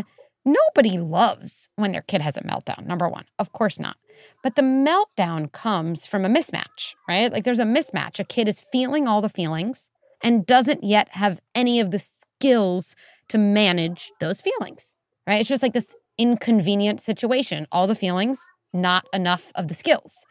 nobody 0.45 0.99
loves 0.99 1.69
when 1.77 1.93
their 1.93 2.03
kid 2.03 2.21
has 2.21 2.37
a 2.37 2.43
meltdown, 2.43 2.87
number 2.87 3.09
one. 3.09 3.25
Of 3.39 3.53
course 3.53 3.79
not. 3.79 3.97
But 4.43 4.57
the 4.57 4.63
meltdown 4.63 5.53
comes 5.53 6.07
from 6.07 6.25
a 6.25 6.29
mismatch, 6.29 6.95
right? 7.09 7.33
Like 7.33 7.45
there's 7.45 7.61
a 7.61 7.65
mismatch. 7.65 8.19
A 8.19 8.25
kid 8.25 8.49
is 8.49 8.65
feeling 8.73 9.07
all 9.07 9.21
the 9.21 9.29
feelings 9.29 9.91
and 10.23 10.47
doesn't 10.47 10.85
yet 10.85 11.09
have 11.13 11.41
any 11.55 11.81
of 11.81 11.91
the 11.91 11.99
skills 11.99 12.95
to 13.29 13.39
manage 13.39 14.13
those 14.21 14.41
feelings, 14.41 14.95
right? 15.27 15.41
It's 15.41 15.49
just 15.49 15.63
like 15.63 15.75
this 15.75 15.87
inconvenient 16.19 17.01
situation. 17.01 17.67
All 17.73 17.87
the 17.87 17.95
feelings, 17.95 18.41
not 18.73 19.07
enough 19.13 19.53
of 19.55 19.69
the 19.69 19.75
skills. 19.75 20.25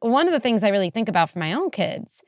One 0.00 0.26
of 0.26 0.32
the 0.32 0.40
things 0.40 0.62
I 0.62 0.68
really 0.68 0.90
think 0.90 1.08
about 1.08 1.30
for 1.30 1.38
my 1.38 1.52
own 1.52 1.70
kids 1.70 2.22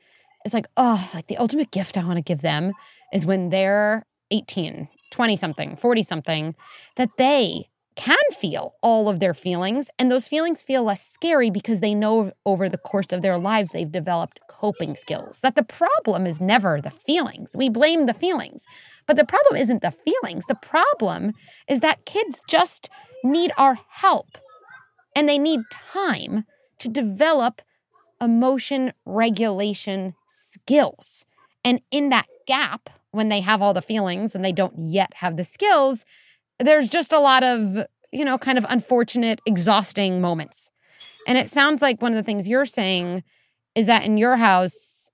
is 0.45 0.53
like, 0.53 0.65
oh, 0.77 1.09
like 1.13 1.27
the 1.27 1.37
ultimate 1.37 1.71
gift 1.71 1.97
I 1.97 2.03
want 2.03 2.17
to 2.17 2.21
give 2.21 2.41
them 2.41 2.73
is 3.13 3.25
when 3.25 3.49
they're 3.49 4.05
18, 4.31 4.87
20 5.11 5.35
something, 5.35 5.75
40 5.75 6.03
something, 6.03 6.55
that 6.97 7.09
they 7.17 7.69
can 8.01 8.17
feel 8.35 8.73
all 8.81 9.07
of 9.07 9.19
their 9.19 9.35
feelings. 9.35 9.91
And 9.99 10.09
those 10.09 10.27
feelings 10.27 10.63
feel 10.63 10.83
less 10.83 11.07
scary 11.07 11.51
because 11.51 11.81
they 11.81 11.93
know 11.93 12.31
over 12.47 12.67
the 12.67 12.79
course 12.79 13.11
of 13.11 13.21
their 13.21 13.37
lives 13.37 13.69
they've 13.69 13.91
developed 13.91 14.39
coping 14.47 14.95
skills. 14.95 15.39
That 15.41 15.55
the 15.55 15.61
problem 15.61 16.25
is 16.25 16.41
never 16.41 16.81
the 16.81 16.89
feelings. 16.89 17.51
We 17.55 17.69
blame 17.69 18.07
the 18.07 18.15
feelings. 18.15 18.65
But 19.05 19.17
the 19.17 19.23
problem 19.23 19.55
isn't 19.55 19.83
the 19.83 19.93
feelings. 20.03 20.45
The 20.47 20.55
problem 20.55 21.33
is 21.67 21.81
that 21.81 22.05
kids 22.05 22.41
just 22.47 22.89
need 23.23 23.51
our 23.55 23.77
help 23.87 24.39
and 25.15 25.29
they 25.29 25.37
need 25.37 25.59
time 25.71 26.45
to 26.79 26.87
develop 26.87 27.61
emotion 28.19 28.93
regulation 29.05 30.15
skills. 30.27 31.23
And 31.63 31.81
in 31.91 32.09
that 32.09 32.25
gap, 32.47 32.89
when 33.11 33.29
they 33.29 33.41
have 33.41 33.61
all 33.61 33.75
the 33.75 33.81
feelings 33.83 34.33
and 34.33 34.43
they 34.43 34.53
don't 34.53 34.89
yet 34.89 35.13
have 35.17 35.37
the 35.37 35.43
skills, 35.43 36.03
there's 36.63 36.87
just 36.87 37.13
a 37.13 37.19
lot 37.19 37.43
of, 37.43 37.85
you 38.11 38.25
know, 38.25 38.37
kind 38.37 38.57
of 38.57 38.65
unfortunate, 38.69 39.41
exhausting 39.45 40.21
moments. 40.21 40.69
And 41.27 41.37
it 41.37 41.49
sounds 41.49 41.81
like 41.81 42.01
one 42.01 42.11
of 42.11 42.15
the 42.15 42.23
things 42.23 42.47
you're 42.47 42.65
saying 42.65 43.23
is 43.75 43.85
that 43.85 44.05
in 44.05 44.17
your 44.17 44.37
house, 44.37 45.09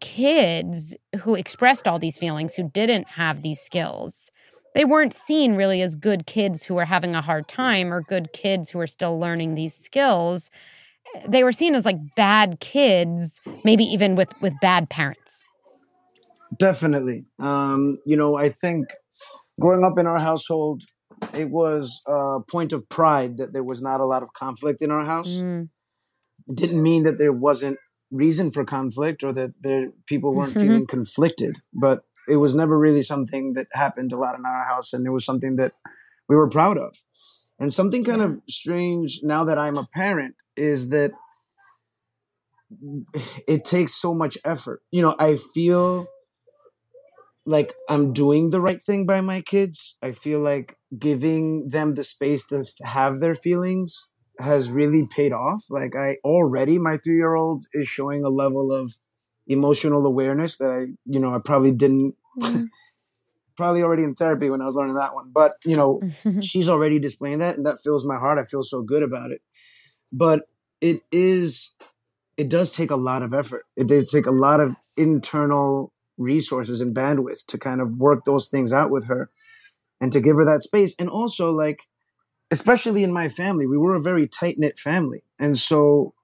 kids 0.00 0.94
who 1.20 1.34
expressed 1.34 1.88
all 1.88 1.98
these 1.98 2.18
feelings, 2.18 2.54
who 2.54 2.70
didn't 2.70 3.08
have 3.08 3.42
these 3.42 3.60
skills, 3.60 4.30
they 4.74 4.84
weren't 4.84 5.12
seen 5.12 5.54
really 5.54 5.82
as 5.82 5.94
good 5.94 6.26
kids 6.26 6.64
who 6.64 6.74
were 6.74 6.84
having 6.84 7.14
a 7.14 7.22
hard 7.22 7.48
time 7.48 7.92
or 7.92 8.00
good 8.00 8.32
kids 8.32 8.70
who 8.70 8.78
are 8.78 8.86
still 8.86 9.18
learning 9.18 9.54
these 9.54 9.74
skills. 9.74 10.50
They 11.26 11.42
were 11.42 11.52
seen 11.52 11.74
as 11.74 11.84
like 11.84 12.14
bad 12.14 12.60
kids, 12.60 13.40
maybe 13.64 13.84
even 13.84 14.14
with 14.14 14.28
with 14.40 14.54
bad 14.60 14.88
parents. 14.88 15.42
Definitely. 16.56 17.26
Um, 17.38 17.98
you 18.06 18.16
know, 18.16 18.36
I 18.36 18.48
think 18.48 18.94
growing 19.60 19.84
up 19.84 19.98
in 19.98 20.06
our 20.06 20.18
household, 20.18 20.82
it 21.34 21.50
was 21.50 22.00
a 22.06 22.40
point 22.50 22.72
of 22.72 22.88
pride 22.88 23.38
that 23.38 23.52
there 23.52 23.64
was 23.64 23.82
not 23.82 24.00
a 24.00 24.04
lot 24.04 24.22
of 24.22 24.32
conflict 24.32 24.82
in 24.82 24.90
our 24.90 25.04
house. 25.04 25.42
Mm. 25.42 25.68
It 26.46 26.56
didn't 26.56 26.82
mean 26.82 27.02
that 27.02 27.18
there 27.18 27.32
wasn't 27.32 27.78
reason 28.10 28.50
for 28.50 28.64
conflict 28.64 29.22
or 29.22 29.32
that 29.32 29.54
there 29.60 29.90
people 30.06 30.34
weren't 30.34 30.54
Mhm. 30.54 30.60
feeling 30.60 30.86
conflicted, 30.86 31.58
but 31.74 32.04
it 32.26 32.36
was 32.36 32.54
never 32.54 32.78
really 32.78 33.02
something 33.02 33.54
that 33.54 33.66
happened 33.72 34.12
a 34.12 34.16
lot 34.16 34.38
in 34.38 34.46
our 34.46 34.64
house, 34.64 34.92
and 34.92 35.06
it 35.06 35.10
was 35.10 35.24
something 35.24 35.56
that 35.56 35.72
we 36.28 36.36
were 36.36 36.48
proud 36.48 36.78
of. 36.78 36.94
And 37.58 37.74
something 37.74 38.04
kind 38.04 38.22
of 38.22 38.40
strange 38.48 39.20
now 39.22 39.44
that 39.44 39.58
I'm 39.58 39.76
a 39.76 39.86
parent 39.92 40.36
is 40.56 40.90
that 40.90 41.10
it 43.46 43.64
takes 43.64 43.94
so 43.94 44.14
much 44.14 44.38
effort. 44.44 44.82
You 44.90 45.02
know, 45.02 45.16
I 45.18 45.36
feel 45.36 46.06
like 47.48 47.72
I'm 47.88 48.12
doing 48.12 48.50
the 48.50 48.60
right 48.60 48.80
thing 48.80 49.06
by 49.06 49.22
my 49.22 49.40
kids. 49.40 49.96
I 50.02 50.12
feel 50.12 50.38
like 50.38 50.76
giving 50.98 51.68
them 51.68 51.94
the 51.94 52.04
space 52.04 52.46
to 52.48 52.66
have 52.84 53.20
their 53.20 53.34
feelings 53.34 54.06
has 54.38 54.70
really 54.70 55.06
paid 55.06 55.32
off. 55.32 55.64
Like 55.70 55.96
I 55.96 56.18
already 56.24 56.78
my 56.78 56.96
3-year-old 56.96 57.64
is 57.72 57.88
showing 57.88 58.22
a 58.22 58.28
level 58.28 58.70
of 58.70 58.98
emotional 59.46 60.04
awareness 60.04 60.58
that 60.58 60.70
I, 60.70 60.92
you 61.06 61.18
know, 61.18 61.34
I 61.34 61.38
probably 61.38 61.72
didn't 61.72 62.16
mm-hmm. 62.38 62.64
probably 63.56 63.82
already 63.82 64.04
in 64.04 64.14
therapy 64.14 64.50
when 64.50 64.60
I 64.60 64.66
was 64.66 64.76
learning 64.76 64.96
that 64.96 65.14
one. 65.14 65.30
But, 65.32 65.56
you 65.64 65.74
know, 65.74 66.00
mm-hmm. 66.02 66.40
she's 66.40 66.68
already 66.68 66.98
displaying 66.98 67.38
that 67.38 67.56
and 67.56 67.64
that 67.64 67.82
fills 67.82 68.06
my 68.06 68.18
heart. 68.18 68.38
I 68.38 68.44
feel 68.44 68.62
so 68.62 68.82
good 68.82 69.02
about 69.02 69.30
it. 69.30 69.40
But 70.12 70.42
it 70.82 71.00
is 71.10 71.76
it 72.36 72.50
does 72.50 72.76
take 72.76 72.90
a 72.90 72.96
lot 72.96 73.22
of 73.22 73.32
effort. 73.32 73.64
It 73.74 73.86
did 73.86 74.06
take 74.06 74.26
a 74.26 74.30
lot 74.30 74.60
of 74.60 74.76
internal 74.98 75.94
resources 76.18 76.80
and 76.80 76.94
bandwidth 76.94 77.46
to 77.46 77.58
kind 77.58 77.80
of 77.80 77.96
work 77.96 78.24
those 78.24 78.48
things 78.48 78.72
out 78.72 78.90
with 78.90 79.06
her 79.06 79.30
and 80.00 80.12
to 80.12 80.20
give 80.20 80.36
her 80.36 80.44
that 80.44 80.62
space. 80.62 80.94
And 80.98 81.08
also 81.08 81.52
like 81.52 81.80
especially 82.50 83.04
in 83.04 83.12
my 83.12 83.28
family, 83.28 83.66
we 83.66 83.76
were 83.76 83.94
a 83.94 84.00
very 84.00 84.26
tight-knit 84.26 84.78
family. 84.78 85.22
And 85.38 85.58
so 85.58 86.14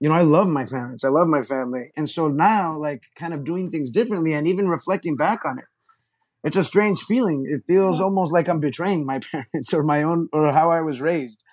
you 0.00 0.08
know, 0.08 0.14
I 0.14 0.22
love 0.22 0.46
my 0.46 0.64
parents. 0.64 1.02
I 1.02 1.08
love 1.08 1.26
my 1.26 1.42
family. 1.42 1.90
And 1.96 2.08
so 2.08 2.28
now 2.28 2.76
like 2.76 3.04
kind 3.16 3.34
of 3.34 3.44
doing 3.44 3.68
things 3.68 3.90
differently 3.90 4.32
and 4.32 4.46
even 4.46 4.68
reflecting 4.68 5.16
back 5.16 5.44
on 5.44 5.58
it 5.58 5.64
it's 6.44 6.56
a 6.56 6.64
strange 6.64 7.02
feeling. 7.02 7.46
It 7.48 7.62
feels 7.66 8.00
almost 8.00 8.32
like 8.32 8.48
I'm 8.48 8.60
betraying 8.60 9.04
my 9.04 9.20
parents 9.32 9.74
or 9.74 9.82
my 9.82 10.02
own 10.02 10.28
or 10.32 10.52
how 10.52 10.70
I 10.70 10.80
was 10.80 11.00
raised 11.00 11.44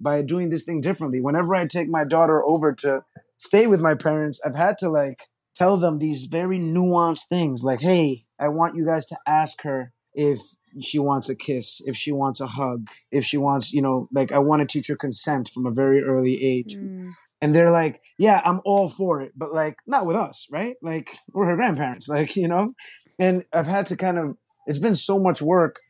by 0.00 0.22
doing 0.22 0.50
this 0.50 0.64
thing 0.64 0.80
differently. 0.80 1.20
Whenever 1.20 1.54
I 1.54 1.66
take 1.66 1.88
my 1.88 2.04
daughter 2.04 2.44
over 2.44 2.72
to 2.74 3.04
stay 3.36 3.66
with 3.66 3.80
my 3.80 3.94
parents, 3.94 4.40
I've 4.44 4.56
had 4.56 4.76
to 4.78 4.88
like 4.88 5.22
tell 5.54 5.76
them 5.76 5.98
these 5.98 6.26
very 6.26 6.58
nuanced 6.58 7.28
things 7.28 7.62
like, 7.62 7.80
hey, 7.80 8.24
I 8.38 8.48
want 8.48 8.76
you 8.76 8.84
guys 8.84 9.06
to 9.06 9.16
ask 9.26 9.62
her 9.62 9.92
if 10.12 10.40
she 10.80 10.98
wants 10.98 11.28
a 11.28 11.36
kiss, 11.36 11.80
if 11.86 11.96
she 11.96 12.12
wants 12.12 12.40
a 12.40 12.46
hug, 12.46 12.88
if 13.10 13.24
she 13.24 13.36
wants, 13.36 13.72
you 13.72 13.80
know, 13.80 14.08
like 14.12 14.32
I 14.32 14.38
want 14.38 14.60
to 14.60 14.66
teach 14.66 14.88
her 14.88 14.96
consent 14.96 15.48
from 15.48 15.66
a 15.66 15.70
very 15.70 16.02
early 16.02 16.42
age. 16.42 16.74
Mm. 16.74 17.12
And 17.40 17.54
they're 17.54 17.70
like, 17.70 18.00
yeah, 18.18 18.42
I'm 18.44 18.60
all 18.64 18.88
for 18.88 19.20
it, 19.20 19.32
but 19.36 19.52
like 19.52 19.78
not 19.86 20.06
with 20.06 20.16
us, 20.16 20.48
right? 20.50 20.76
Like 20.82 21.10
we're 21.32 21.46
her 21.46 21.56
grandparents, 21.56 22.08
like, 22.10 22.36
you 22.36 22.48
know? 22.48 22.74
And 23.18 23.44
I've 23.52 23.66
had 23.66 23.86
to 23.88 23.96
kind 23.96 24.18
of, 24.18 24.36
it's 24.66 24.78
been 24.78 24.96
so 24.96 25.18
much 25.20 25.40
work 25.40 25.80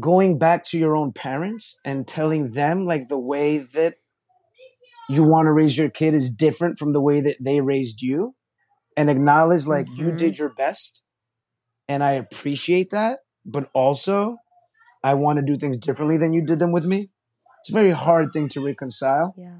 going 0.00 0.38
back 0.38 0.64
to 0.64 0.78
your 0.78 0.96
own 0.96 1.12
parents 1.12 1.78
and 1.84 2.08
telling 2.08 2.52
them 2.52 2.84
like 2.84 3.08
the 3.08 3.18
way 3.18 3.58
that 3.58 3.96
you 5.08 5.22
want 5.22 5.46
to 5.46 5.52
raise 5.52 5.76
your 5.76 5.90
kid 5.90 6.14
is 6.14 6.32
different 6.32 6.78
from 6.78 6.92
the 6.92 7.00
way 7.00 7.20
that 7.20 7.36
they 7.40 7.60
raised 7.60 8.00
you 8.00 8.34
and 8.96 9.08
acknowledge 9.10 9.66
like 9.66 9.86
you 9.96 10.12
Mhm. 10.12 10.16
did 10.18 10.38
your 10.38 10.48
best 10.54 11.04
and 11.88 12.02
I 12.02 12.12
appreciate 12.12 12.90
that, 12.90 13.20
but 13.44 13.70
also 13.74 14.38
I 15.04 15.14
want 15.14 15.38
to 15.38 15.44
do 15.44 15.56
things 15.56 15.78
differently 15.78 16.16
than 16.16 16.32
you 16.32 16.42
did 16.44 16.58
them 16.58 16.72
with 16.72 16.84
me. 16.84 17.10
It's 17.60 17.70
a 17.70 17.72
very 17.72 17.90
hard 17.90 18.32
thing 18.32 18.48
to 18.48 18.64
reconcile. 18.64 19.34
Yeah. 19.36 19.56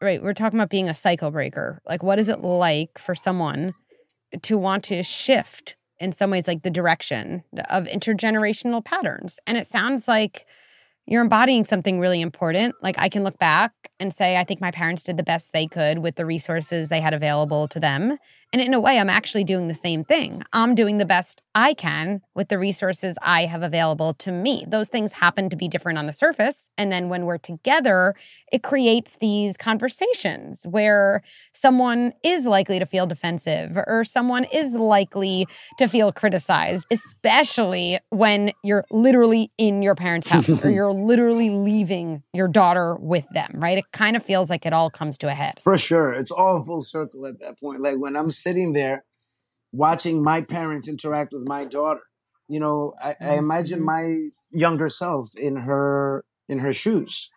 Right. 0.00 0.22
We're 0.22 0.34
talking 0.34 0.58
about 0.58 0.70
being 0.70 0.88
a 0.88 0.94
cycle 0.94 1.30
breaker. 1.30 1.80
Like, 1.86 2.02
what 2.02 2.18
is 2.18 2.28
it 2.28 2.40
like 2.40 2.98
for 2.98 3.14
someone 3.14 3.74
to 4.42 4.58
want 4.58 4.84
to 4.84 5.02
shift 5.02 5.76
in 5.98 6.12
some 6.12 6.30
ways, 6.30 6.46
like 6.46 6.62
the 6.62 6.70
direction 6.70 7.42
of 7.68 7.84
intergenerational 7.86 8.84
patterns? 8.84 9.40
And 9.46 9.56
it 9.58 9.66
sounds 9.66 10.06
like 10.06 10.46
you're 11.08 11.22
embodying 11.22 11.64
something 11.64 11.98
really 11.98 12.20
important. 12.20 12.74
Like, 12.82 12.96
I 12.98 13.08
can 13.08 13.24
look 13.24 13.38
back 13.38 13.72
and 13.98 14.12
say, 14.12 14.36
I 14.36 14.44
think 14.44 14.60
my 14.60 14.70
parents 14.70 15.02
did 15.02 15.16
the 15.16 15.22
best 15.22 15.52
they 15.52 15.66
could 15.66 16.00
with 16.00 16.16
the 16.16 16.26
resources 16.26 16.88
they 16.88 17.00
had 17.00 17.14
available 17.14 17.66
to 17.68 17.80
them. 17.80 18.18
And 18.52 18.62
in 18.62 18.72
a 18.72 18.80
way, 18.80 18.98
I'm 18.98 19.10
actually 19.10 19.44
doing 19.44 19.68
the 19.68 19.74
same 19.74 20.04
thing. 20.04 20.42
I'm 20.54 20.74
doing 20.74 20.96
the 20.96 21.04
best 21.04 21.44
I 21.54 21.74
can 21.74 22.22
with 22.34 22.48
the 22.48 22.58
resources 22.58 23.18
I 23.20 23.44
have 23.44 23.62
available 23.62 24.14
to 24.14 24.32
me. 24.32 24.64
Those 24.66 24.88
things 24.88 25.12
happen 25.12 25.50
to 25.50 25.56
be 25.56 25.68
different 25.68 25.98
on 25.98 26.06
the 26.06 26.14
surface. 26.14 26.70
And 26.78 26.90
then 26.90 27.10
when 27.10 27.26
we're 27.26 27.38
together, 27.38 28.14
it 28.50 28.62
creates 28.62 29.18
these 29.20 29.58
conversations 29.58 30.66
where 30.66 31.22
someone 31.52 32.14
is 32.24 32.46
likely 32.46 32.78
to 32.78 32.86
feel 32.86 33.06
defensive 33.06 33.76
or 33.76 34.02
someone 34.04 34.44
is 34.44 34.74
likely 34.74 35.46
to 35.76 35.86
feel 35.86 36.10
criticized, 36.10 36.86
especially 36.90 37.98
when 38.08 38.52
you're 38.64 38.86
literally 38.90 39.50
in 39.58 39.82
your 39.82 39.94
parents' 39.94 40.30
house 40.30 40.64
or 40.64 40.70
you're 40.70 40.92
literally 40.92 41.50
leaving 41.50 42.22
your 42.32 42.48
daughter 42.48 42.96
with 42.96 43.26
them, 43.34 43.50
right? 43.56 43.76
It 43.76 43.92
kind 43.92 44.16
of 44.16 44.22
feels 44.22 44.48
like 44.48 44.64
it 44.64 44.72
all 44.72 44.88
comes 44.88 45.18
to 45.18 45.28
a 45.28 45.34
head. 45.34 45.60
For 45.62 45.76
sure. 45.76 46.14
It's 46.14 46.30
all 46.30 46.62
full 46.62 46.80
circle 46.82 47.26
at 47.26 47.40
that 47.40 47.60
point. 47.60 47.80
Like 47.80 47.98
when 47.98 48.16
I'm 48.16 48.30
sitting 48.42 48.72
there 48.72 49.04
watching 49.72 50.22
my 50.22 50.40
parents 50.40 50.88
interact 50.88 51.32
with 51.32 51.46
my 51.46 51.64
daughter, 51.64 52.02
you 52.48 52.60
know, 52.60 52.94
I, 53.02 53.14
I 53.20 53.34
imagine 53.34 53.80
Mhm. 53.80 53.84
my 53.84 54.28
younger 54.50 54.88
self 54.88 55.34
in 55.36 55.56
her 55.56 56.24
in 56.48 56.60
her 56.60 56.72
shoes. 56.72 57.30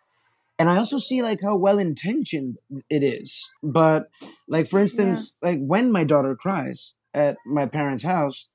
And 0.58 0.68
I 0.68 0.76
also 0.76 0.98
see 0.98 1.22
like 1.22 1.40
how 1.42 1.56
well 1.56 1.78
intentioned 1.78 2.58
it 2.88 3.02
is. 3.02 3.50
But 3.62 4.08
like 4.48 4.66
for 4.68 4.78
instance, 4.80 5.36
like 5.42 5.58
when 5.60 5.92
my 5.92 6.04
daughter 6.04 6.36
cries 6.36 6.96
at 7.14 7.36
my 7.46 7.66
parents' 7.66 8.04
house, 8.04 8.48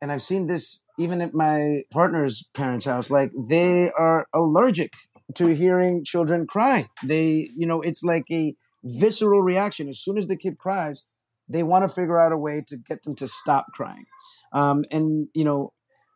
and 0.00 0.10
I've 0.10 0.22
seen 0.22 0.46
this 0.46 0.86
even 0.98 1.20
at 1.20 1.34
my 1.34 1.82
partner's 1.92 2.48
parents' 2.54 2.86
house, 2.86 3.10
like 3.10 3.32
they 3.48 3.90
are 3.90 4.26
allergic 4.32 4.92
to 5.34 5.48
hearing 5.54 6.04
children 6.04 6.46
cry. 6.46 6.86
They, 7.04 7.50
you 7.56 7.66
know, 7.66 7.80
it's 7.82 8.02
like 8.02 8.24
a 8.32 8.56
visceral 8.82 9.42
reaction. 9.42 9.88
As 9.88 10.00
soon 10.00 10.18
as 10.18 10.28
the 10.28 10.36
kid 10.36 10.58
cries, 10.58 11.06
they 11.50 11.62
want 11.62 11.82
to 11.82 11.88
figure 11.88 12.18
out 12.18 12.32
a 12.32 12.38
way 12.38 12.62
to 12.68 12.76
get 12.76 13.02
them 13.02 13.14
to 13.16 13.28
stop 13.28 13.66
crying. 13.74 14.04
Um, 14.52 14.84
and, 14.90 15.28
you 15.34 15.44
know, 15.44 15.72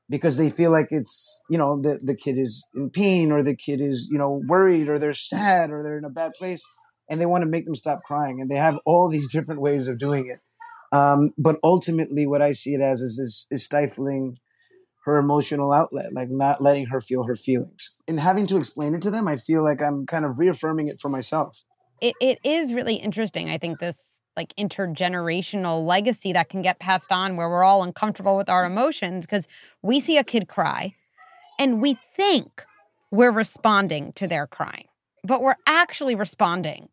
because 0.09 0.37
they 0.37 0.51
feel 0.51 0.71
like 0.71 0.89
it's, 0.91 1.43
you 1.49 1.59
know, 1.59 1.81
the, 1.81 1.99
the 2.03 2.15
kid 2.15 2.39
is 2.39 2.69
in 2.75 2.91
pain 2.91 3.33
or 3.33 3.43
the 3.43 3.57
kid 3.57 3.81
is, 3.81 4.09
you 4.11 4.19
know, 4.19 4.43
worried 4.47 4.89
or 4.89 4.99
they're 4.99 5.15
sad 5.15 5.71
or 5.71 5.83
they're 5.83 5.99
in 5.99 6.05
a 6.05 6.11
bad 6.11 6.33
place 6.39 6.65
and 7.09 7.21
they 7.21 7.27
want 7.27 7.43
to 7.43 7.49
make 7.49 7.65
them 7.65 7.75
stop 7.75 8.03
crying. 8.05 8.41
And 8.41 8.51
they 8.51 8.57
have 8.57 8.79
all 8.87 9.09
these 9.09 9.31
different 9.31 9.61
ways 9.61 9.89
of 9.89 9.99
doing 9.99 10.27
it. 10.27 10.41
Um, 10.97 11.33
but 11.37 11.57
ultimately, 11.65 12.27
what 12.27 12.43
I 12.43 12.53
see 12.53 12.75
it 12.75 12.81
as 12.81 13.01
is, 13.01 13.19
is, 13.19 13.49
is 13.51 13.65
stifling 13.65 14.39
her 15.05 15.19
emotional 15.19 15.73
outlet, 15.73 16.13
like 16.13 16.31
not 16.31 16.61
letting 16.61 16.87
her 16.87 17.01
feel 17.01 17.25
her 17.25 17.35
feelings. 17.35 17.99
And 18.07 18.21
having 18.21 18.47
to 18.47 18.57
explain 18.57 18.95
it 18.95 19.03
to 19.03 19.11
them, 19.11 19.27
I 19.27 19.37
feel 19.37 19.63
like 19.63 19.83
I'm 19.83 20.07
kind 20.07 20.25
of 20.25 20.39
reaffirming 20.39 20.89
it 20.89 20.99
for 21.01 21.09
myself. 21.09 21.63
it, 22.01 22.15
it 22.21 22.39
is 22.45 22.73
really 22.73 22.95
interesting. 22.95 23.51
I 23.51 23.59
think 23.59 23.81
this 23.81 24.14
like 24.37 24.55
intergenerational 24.57 25.87
legacy 25.87 26.33
that 26.33 26.49
can 26.49 26.63
get 26.63 26.79
passed 26.79 27.13
on 27.13 27.37
where 27.37 27.49
we're 27.49 27.65
all 27.65 27.83
uncomfortable 27.83 28.37
with 28.37 28.49
our 28.49 28.65
emotions 28.65 29.25
because 29.27 29.47
we 29.83 30.01
see 30.01 30.19
a 30.19 30.25
kid 30.25 30.49
cry 30.49 30.95
and 31.59 31.81
we 31.81 31.97
think 32.17 32.65
we're 33.11 33.31
responding 33.31 34.13
to 34.15 34.27
their 34.27 34.47
crying, 34.47 34.87
but 35.23 35.41
we're 35.41 35.55
actually 35.67 36.15
responding 36.15 36.89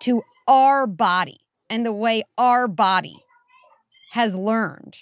to 0.00 0.22
our 0.48 0.86
body 0.86 1.38
and 1.70 1.86
the 1.86 1.92
way 1.92 2.24
our 2.36 2.66
body 2.66 3.16
has 4.10 4.34
learned 4.34 4.98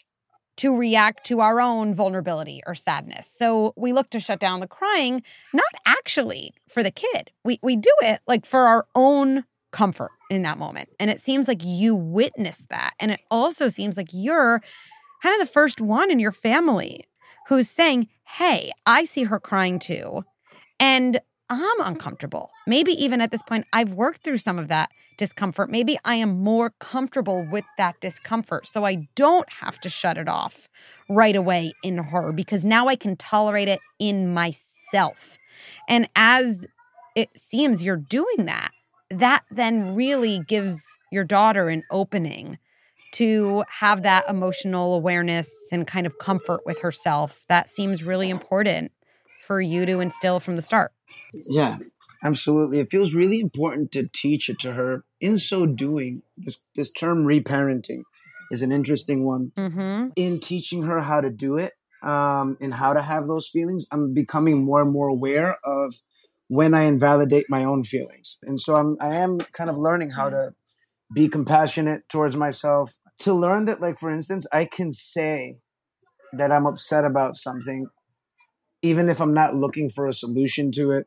to 0.60 0.76
react 0.76 1.24
to 1.24 1.40
our 1.40 1.58
own 1.58 1.94
vulnerability 1.94 2.60
or 2.66 2.74
sadness. 2.74 3.26
So 3.26 3.72
we 3.76 3.94
look 3.94 4.10
to 4.10 4.20
shut 4.20 4.38
down 4.38 4.60
the 4.60 4.66
crying, 4.66 5.22
not 5.54 5.64
actually 5.86 6.52
for 6.68 6.82
the 6.82 6.90
kid. 6.90 7.30
We 7.42 7.58
we 7.62 7.76
do 7.76 7.92
it 8.02 8.20
like 8.26 8.44
for 8.44 8.66
our 8.66 8.86
own 8.94 9.44
comfort 9.72 10.10
in 10.30 10.42
that 10.42 10.58
moment. 10.58 10.88
And 10.98 11.10
it 11.10 11.20
seems 11.20 11.48
like 11.48 11.62
you 11.64 11.94
witnessed 11.94 12.68
that. 12.68 12.94
And 13.00 13.10
it 13.10 13.20
also 13.30 13.68
seems 13.68 13.96
like 13.96 14.08
you're 14.12 14.60
kind 15.22 15.40
of 15.40 15.46
the 15.46 15.52
first 15.52 15.80
one 15.80 16.10
in 16.10 16.18
your 16.18 16.32
family 16.32 17.04
who's 17.48 17.68
saying, 17.68 18.08
"Hey, 18.24 18.72
I 18.86 19.04
see 19.04 19.24
her 19.24 19.40
crying 19.40 19.78
too." 19.78 20.24
And 20.78 21.20
I'm 21.52 21.80
uncomfortable. 21.80 22.52
Maybe 22.64 22.92
even 22.92 23.20
at 23.20 23.32
this 23.32 23.42
point, 23.42 23.66
I've 23.72 23.92
worked 23.92 24.22
through 24.22 24.38
some 24.38 24.56
of 24.56 24.68
that 24.68 24.90
discomfort. 25.18 25.68
Maybe 25.68 25.98
I 26.04 26.14
am 26.14 26.42
more 26.44 26.70
comfortable 26.78 27.44
with 27.50 27.64
that 27.76 28.00
discomfort. 28.00 28.68
So 28.68 28.84
I 28.84 29.08
don't 29.16 29.52
have 29.54 29.80
to 29.80 29.88
shut 29.88 30.16
it 30.16 30.28
off 30.28 30.68
right 31.08 31.34
away 31.34 31.72
in 31.82 31.98
her 31.98 32.30
because 32.30 32.64
now 32.64 32.86
I 32.86 32.94
can 32.94 33.16
tolerate 33.16 33.68
it 33.68 33.80
in 33.98 34.32
myself. 34.32 35.38
And 35.88 36.08
as 36.14 36.68
it 37.16 37.36
seems 37.36 37.82
you're 37.82 37.96
doing 37.96 38.46
that, 38.46 38.70
that 39.10 39.44
then 39.50 39.94
really 39.94 40.40
gives 40.46 40.82
your 41.10 41.24
daughter 41.24 41.68
an 41.68 41.82
opening 41.90 42.58
to 43.12 43.64
have 43.68 44.02
that 44.04 44.28
emotional 44.28 44.94
awareness 44.94 45.68
and 45.72 45.86
kind 45.86 46.06
of 46.06 46.18
comfort 46.18 46.60
with 46.64 46.80
herself. 46.80 47.44
That 47.48 47.68
seems 47.70 48.04
really 48.04 48.30
important 48.30 48.92
for 49.42 49.60
you 49.60 49.84
to 49.86 49.98
instill 49.98 50.38
from 50.38 50.56
the 50.56 50.62
start. 50.62 50.92
Yeah, 51.48 51.78
absolutely. 52.22 52.78
It 52.78 52.90
feels 52.90 53.14
really 53.14 53.40
important 53.40 53.90
to 53.92 54.08
teach 54.12 54.48
it 54.48 54.60
to 54.60 54.72
her. 54.74 55.04
In 55.20 55.38
so 55.38 55.66
doing, 55.66 56.22
this 56.36 56.66
this 56.76 56.92
term 56.92 57.24
reparenting 57.24 58.02
is 58.52 58.62
an 58.62 58.70
interesting 58.70 59.24
one. 59.24 59.50
Mm-hmm. 59.58 60.10
In 60.14 60.38
teaching 60.38 60.84
her 60.84 61.00
how 61.00 61.20
to 61.20 61.30
do 61.30 61.56
it, 61.56 61.72
um, 62.02 62.56
and 62.60 62.74
how 62.74 62.92
to 62.92 63.02
have 63.02 63.26
those 63.26 63.48
feelings, 63.48 63.86
I'm 63.90 64.14
becoming 64.14 64.64
more 64.64 64.82
and 64.82 64.92
more 64.92 65.08
aware 65.08 65.56
of 65.64 65.94
when 66.50 66.74
I 66.74 66.82
invalidate 66.82 67.46
my 67.48 67.62
own 67.62 67.84
feelings, 67.84 68.38
and 68.42 68.58
so 68.58 68.74
I'm 68.74 68.96
I 69.00 69.14
am 69.14 69.38
kind 69.38 69.70
of 69.70 69.78
learning 69.78 70.10
how 70.10 70.30
to 70.30 70.52
be 71.14 71.28
compassionate 71.28 72.08
towards 72.08 72.36
myself. 72.36 72.98
To 73.20 73.32
learn 73.32 73.66
that, 73.66 73.80
like 73.80 73.98
for 73.98 74.12
instance, 74.12 74.48
I 74.52 74.64
can 74.64 74.90
say 74.90 75.58
that 76.32 76.50
I'm 76.50 76.66
upset 76.66 77.04
about 77.04 77.36
something, 77.36 77.86
even 78.82 79.08
if 79.08 79.20
I'm 79.20 79.32
not 79.32 79.54
looking 79.54 79.90
for 79.90 80.08
a 80.08 80.12
solution 80.12 80.72
to 80.72 80.90
it. 80.90 81.06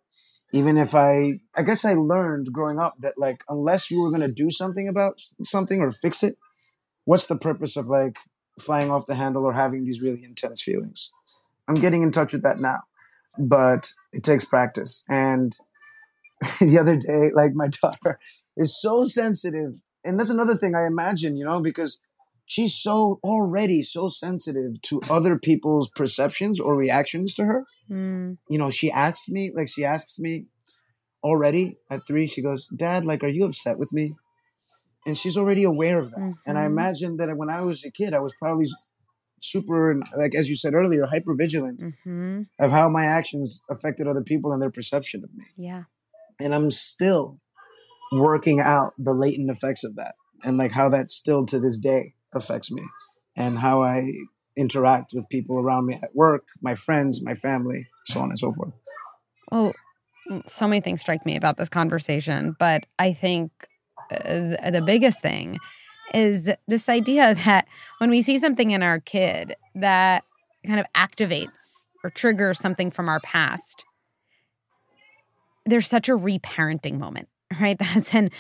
Even 0.54 0.78
if 0.78 0.96
I, 0.96 1.40
I 1.58 1.64
guess 1.64 1.84
I 1.84 1.94
learned 1.94 2.54
growing 2.54 2.80
up 2.80 2.94
that 3.02 3.18
like 3.18 3.44
unless 3.50 3.92
you 3.92 4.02
were 4.02 4.12
gonna 4.12 4.30
do 4.30 4.50
something 4.50 4.88
about 4.88 5.20
something 5.44 5.82
or 5.82 5.92
fix 5.92 6.24
it, 6.24 6.38
what's 7.04 7.28
the 7.28 7.36
purpose 7.36 7.76
of 7.76 7.88
like 7.88 8.18
flying 8.60 8.90
off 8.92 9.08
the 9.08 9.16
handle 9.16 9.44
or 9.44 9.54
having 9.54 9.84
these 9.84 10.02
really 10.02 10.24
intense 10.24 10.62
feelings? 10.62 11.12
I'm 11.68 11.76
getting 11.76 12.02
in 12.02 12.12
touch 12.12 12.32
with 12.32 12.44
that 12.44 12.60
now, 12.60 12.82
but 13.38 13.90
it 14.12 14.24
takes 14.24 14.46
practice. 14.46 15.04
And 15.10 15.54
the 16.60 16.78
other 16.80 16.98
day, 16.98 17.30
like 17.34 17.54
my 17.54 17.68
daughter 17.82 18.20
is 18.58 18.80
so 18.80 19.04
sensitive. 19.04 19.82
And 20.06 20.20
that's 20.20 20.30
another 20.30 20.56
thing 20.56 20.76
I 20.76 20.86
imagine, 20.86 21.38
you 21.38 21.46
know, 21.46 21.62
because 21.62 22.00
she's 22.46 22.76
so 22.76 23.20
already 23.24 23.82
so 23.82 24.10
sensitive 24.10 24.82
to 24.84 25.02
other 25.10 25.40
people's 25.40 25.90
perceptions 25.90 26.60
or 26.60 26.76
reactions 26.76 27.34
to 27.36 27.46
her. 27.46 27.66
Mm. 27.90 28.38
You 28.50 28.58
know, 28.58 28.70
she 28.70 28.92
asks 28.92 29.30
me, 29.30 29.52
like, 29.56 29.70
she 29.70 29.86
asks 29.86 30.20
me 30.20 30.48
already 31.24 31.78
at 31.90 32.06
three, 32.06 32.28
she 32.28 32.42
goes, 32.42 32.68
Dad, 32.68 33.06
like, 33.06 33.24
are 33.24 33.30
you 33.30 33.46
upset 33.46 33.80
with 33.80 33.94
me? 33.94 34.16
And 35.06 35.18
she's 35.18 35.38
already 35.38 35.64
aware 35.64 36.00
of 36.00 36.12
that. 36.12 36.36
And 36.46 36.58
I 36.58 36.64
Mhm. 36.64 36.68
imagine 36.68 37.18
that 37.18 37.36
when 37.38 37.50
I 37.50 37.62
was 37.62 37.84
a 37.86 37.92
kid, 37.92 38.14
I 38.14 38.20
was 38.20 38.36
probably 38.36 38.68
super, 39.44 39.96
like, 40.18 40.34
as 40.36 40.50
you 40.50 40.56
said 40.56 40.74
earlier, 40.74 41.06
hyper 41.06 41.36
vigilant 41.36 41.82
Mm-hmm. 41.84 42.44
of 42.60 42.72
how 42.72 42.90
my 42.90 43.06
actions 43.06 43.64
affected 43.70 44.08
other 44.08 44.24
people 44.24 44.52
and 44.52 44.62
their 44.62 44.72
perception 44.72 45.24
of 45.24 45.34
me. 45.36 45.46
Yeah. 45.58 45.84
And 46.40 46.54
I'm 46.56 46.72
still 46.72 47.40
working 48.12 48.60
out 48.60 48.94
the 48.98 49.14
latent 49.14 49.50
effects 49.50 49.84
of 49.84 49.96
that 49.96 50.16
and 50.44 50.58
like 50.58 50.72
how 50.72 50.90
that 50.90 51.12
still 51.12 51.46
to 51.48 51.60
this 51.60 51.78
day 51.80 52.14
affects 52.34 52.72
me 52.72 52.84
and 53.36 53.60
how 53.60 53.82
I 53.82 54.12
interact 54.56 55.12
with 55.14 55.30
people 55.30 55.60
around 55.60 55.88
me 55.88 56.00
at 56.02 56.16
work, 56.16 56.44
my 56.62 56.76
friends, 56.76 57.24
my 57.24 57.34
family, 57.34 57.88
so 58.06 58.22
on 58.22 58.30
and 58.30 58.40
so 58.40 58.54
forth. 58.54 58.74
Well, 59.52 59.74
mm, 60.30 60.48
so 60.50 60.68
many 60.68 60.82
things 60.82 61.02
strike 61.02 61.26
me 61.26 61.36
about 61.36 61.58
this 61.58 61.70
conversation, 61.70 62.56
but 62.60 62.86
I 63.00 63.14
think 63.14 63.52
uh, 64.12 64.70
the 64.72 64.84
biggest 64.86 65.22
thing 65.22 65.58
is 66.14 66.50
this 66.68 66.90
idea 66.90 67.36
that 67.46 67.68
when 68.00 68.10
we 68.10 68.22
see 68.22 68.40
something 68.40 68.72
in 68.72 68.84
our 68.84 69.00
kid 69.00 69.56
that 69.76 70.24
kind 70.66 70.80
of 70.80 70.86
activates 70.96 71.88
or 72.04 72.10
triggers 72.10 72.60
something 72.60 72.90
from 72.90 73.10
our 73.10 73.20
past, 73.22 73.86
there's 75.66 75.88
such 75.88 76.10
a 76.10 76.18
reparenting 76.18 76.98
moment, 76.98 77.30
right? 77.60 77.78
That's 77.78 78.14
and 78.14 78.32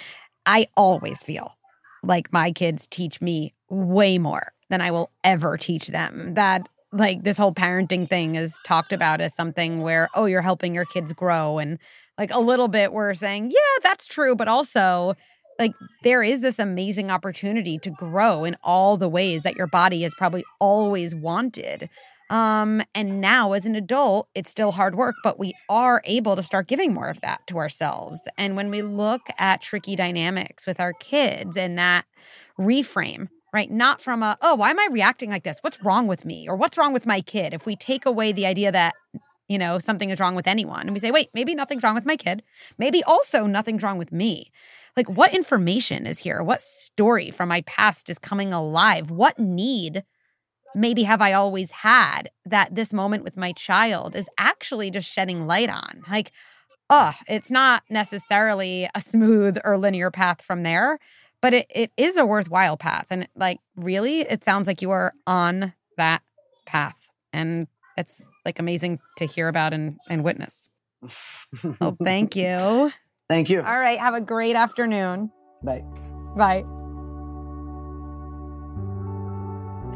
I 0.45 0.67
always 0.75 1.23
feel 1.23 1.55
like 2.03 2.33
my 2.33 2.51
kids 2.51 2.85
teach 2.87 3.21
me 3.21 3.53
way 3.69 4.17
more 4.17 4.51
than 4.69 4.81
I 4.81 4.91
will 4.91 5.11
ever 5.23 5.57
teach 5.57 5.87
them. 5.87 6.33
That 6.33 6.67
like 6.93 7.23
this 7.23 7.37
whole 7.37 7.53
parenting 7.53 8.07
thing 8.07 8.35
is 8.35 8.59
talked 8.63 8.93
about 8.93 9.19
as 9.19 9.33
something 9.33 9.81
where 9.81 10.09
oh 10.13 10.25
you're 10.25 10.41
helping 10.41 10.75
your 10.75 10.85
kids 10.85 11.11
grow 11.11 11.57
and 11.57 11.79
like 12.17 12.31
a 12.31 12.39
little 12.39 12.67
bit 12.67 12.93
we're 12.93 13.15
saying 13.15 13.49
yeah 13.49 13.79
that's 13.81 14.07
true 14.07 14.35
but 14.35 14.47
also 14.47 15.15
like 15.59 15.73
there 16.03 16.23
is 16.23 16.41
this 16.41 16.59
amazing 16.59 17.11
opportunity 17.11 17.77
to 17.79 17.89
grow 17.89 18.43
in 18.43 18.57
all 18.63 18.97
the 18.97 19.09
ways 19.09 19.43
that 19.43 19.55
your 19.55 19.67
body 19.67 20.01
has 20.03 20.13
probably 20.13 20.43
always 20.59 21.13
wanted. 21.15 21.89
Um 22.29 22.81
and 22.95 23.21
now 23.21 23.53
as 23.53 23.65
an 23.65 23.75
adult 23.75 24.29
it's 24.33 24.49
still 24.49 24.71
hard 24.71 24.95
work 24.95 25.15
but 25.23 25.37
we 25.37 25.53
are 25.69 26.01
able 26.05 26.35
to 26.35 26.43
start 26.43 26.67
giving 26.67 26.93
more 26.93 27.09
of 27.09 27.21
that 27.21 27.45
to 27.47 27.57
ourselves. 27.57 28.27
And 28.37 28.55
when 28.55 28.69
we 28.69 28.81
look 28.81 29.21
at 29.37 29.61
tricky 29.61 29.95
dynamics 29.95 30.65
with 30.65 30.79
our 30.79 30.93
kids 30.93 31.57
and 31.57 31.77
that 31.77 32.05
reframe 32.57 33.29
right 33.53 33.69
not 33.69 34.01
from 34.01 34.23
a 34.23 34.37
oh 34.41 34.55
why 34.55 34.69
am 34.69 34.79
i 34.79 34.87
reacting 34.91 35.29
like 35.29 35.43
this? 35.43 35.59
What's 35.61 35.81
wrong 35.83 36.07
with 36.07 36.25
me? 36.25 36.47
Or 36.47 36.55
what's 36.55 36.77
wrong 36.77 36.93
with 36.93 37.05
my 37.05 37.21
kid? 37.21 37.53
If 37.53 37.65
we 37.65 37.75
take 37.75 38.05
away 38.05 38.31
the 38.31 38.45
idea 38.45 38.71
that 38.71 38.95
you 39.49 39.57
know 39.57 39.77
something 39.77 40.09
is 40.09 40.19
wrong 40.19 40.35
with 40.35 40.47
anyone 40.47 40.81
and 40.81 40.93
we 40.93 40.99
say 40.99 41.11
wait 41.11 41.27
maybe 41.33 41.53
nothing's 41.53 41.83
wrong 41.83 41.95
with 41.95 42.05
my 42.05 42.15
kid. 42.15 42.41
Maybe 42.77 43.03
also 43.03 43.45
nothing's 43.45 43.83
wrong 43.83 43.97
with 43.97 44.13
me 44.13 44.51
like 44.95 45.09
what 45.09 45.33
information 45.33 46.05
is 46.05 46.19
here? 46.19 46.43
What 46.43 46.61
story 46.61 47.31
from 47.31 47.49
my 47.49 47.61
past 47.61 48.09
is 48.09 48.19
coming 48.19 48.53
alive? 48.53 49.09
What 49.09 49.39
need 49.39 50.03
maybe 50.75 51.03
have 51.03 51.21
i 51.21 51.33
always 51.33 51.69
had 51.69 52.31
that 52.45 52.73
this 52.73 52.91
moment 52.91 53.23
with 53.23 53.37
my 53.37 53.51
child 53.51 54.15
is 54.15 54.27
actually 54.39 54.89
just 54.91 55.09
shedding 55.09 55.45
light 55.47 55.69
on? 55.69 56.03
Like 56.09 56.31
oh 56.89 57.13
it's 57.27 57.51
not 57.51 57.83
necessarily 57.89 58.89
a 58.93 59.01
smooth 59.01 59.57
or 59.63 59.77
linear 59.77 60.11
path 60.11 60.41
from 60.41 60.63
there 60.63 60.99
but 61.43 61.53
it, 61.53 61.67
it 61.69 61.91
is 61.97 62.15
a 62.15 62.25
worthwhile 62.25 62.77
path. 62.77 63.05
And 63.09 63.27
like 63.35 63.59
really 63.75 64.21
it 64.21 64.45
sounds 64.45 64.65
like 64.65 64.81
you 64.81 64.91
are 64.91 65.13
on 65.27 65.73
that 65.97 66.21
path. 66.65 66.95
And 67.33 67.67
it's 67.97 68.25
like 68.45 68.59
amazing 68.59 68.99
to 69.17 69.25
hear 69.25 69.49
about 69.49 69.73
and, 69.73 69.99
and 70.09 70.23
witness. 70.23 70.69
Oh 71.81 71.95
thank 72.03 72.35
you 72.37 72.91
Thank 73.29 73.49
you. 73.49 73.61
all 73.61 73.79
right 73.79 73.99
have 73.99 74.13
a 74.13 74.21
great 74.21 74.55
afternoon 74.55 75.31
Bye. 75.63 75.83
bye 76.35 76.63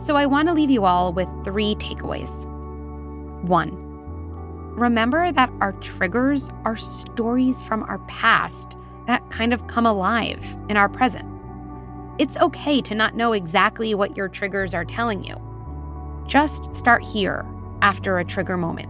so 0.05 0.15
i 0.15 0.25
want 0.25 0.47
to 0.47 0.53
leave 0.53 0.69
you 0.69 0.85
all 0.85 1.13
with 1.13 1.27
three 1.43 1.75
takeaways 1.75 2.45
one 3.43 3.71
remember 4.75 5.31
that 5.31 5.51
our 5.59 5.73
triggers 5.73 6.49
are 6.65 6.75
stories 6.75 7.61
from 7.63 7.83
our 7.83 7.99
past 8.07 8.77
that 9.07 9.29
kind 9.29 9.53
of 9.53 9.67
come 9.67 9.85
alive 9.85 10.43
in 10.69 10.77
our 10.77 10.89
present 10.89 11.27
it's 12.19 12.37
okay 12.37 12.81
to 12.81 12.95
not 12.95 13.15
know 13.15 13.33
exactly 13.33 13.93
what 13.93 14.17
your 14.17 14.27
triggers 14.27 14.73
are 14.73 14.85
telling 14.85 15.23
you. 15.23 15.35
Just 16.27 16.75
start 16.75 17.03
here 17.03 17.45
after 17.81 18.17
a 18.17 18.25
trigger 18.25 18.57
moment. 18.57 18.89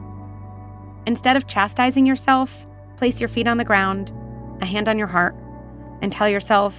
Instead 1.05 1.35
of 1.35 1.47
chastising 1.47 2.05
yourself, 2.05 2.65
place 2.95 3.19
your 3.19 3.27
feet 3.27 3.47
on 3.47 3.57
the 3.57 3.65
ground, 3.65 4.13
a 4.61 4.65
hand 4.65 4.87
on 4.87 4.97
your 4.97 5.07
heart, 5.07 5.35
and 6.01 6.11
tell 6.11 6.29
yourself, 6.29 6.75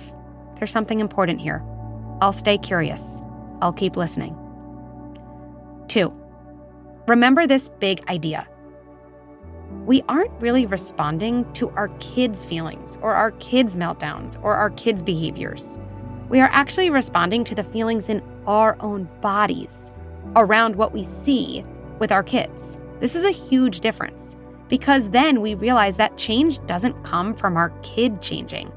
there's 0.57 0.71
something 0.71 1.01
important 1.01 1.41
here. 1.41 1.63
I'll 2.21 2.33
stay 2.33 2.59
curious. 2.59 3.21
I'll 3.61 3.73
keep 3.73 3.97
listening. 3.97 4.37
Two, 5.89 6.13
remember 7.07 7.47
this 7.47 7.69
big 7.81 8.09
idea. 8.09 8.47
We 9.85 10.03
aren't 10.09 10.33
really 10.41 10.67
responding 10.67 11.51
to 11.55 11.71
our 11.71 11.89
kids' 11.99 12.45
feelings 12.45 12.99
or 13.03 13.15
our 13.15 13.33
kids' 13.33 13.77
meltdowns 13.77 14.43
or 14.43 14.55
our 14.55 14.71
kids' 14.71 15.03
behaviors 15.03 15.79
we 16.29 16.41
are 16.41 16.51
actually 16.53 16.91
responding 16.91 17.43
to 17.45 17.55
the 17.55 17.65
feelings 17.65 18.09
in 18.09 18.23
our 18.47 18.77
own 18.81 19.09
bodies 19.21 19.93
around 20.37 20.77
what 20.77 20.93
we 20.93 21.03
see 21.03 21.65
with 21.99 22.13
our 22.13 22.23
kids. 22.23 22.77
This 23.01 23.15
is 23.15 23.25
a 23.25 23.31
huge 23.31 23.81
difference 23.81 24.37
because 24.69 25.11
then 25.11 25.41
we 25.41 25.55
realize 25.55 25.97
that 25.97 26.17
change 26.17 26.65
doesn't 26.67 27.05
come 27.05 27.35
from 27.35 27.57
our 27.57 27.71
kid 27.83 28.21
changing. 28.21 28.73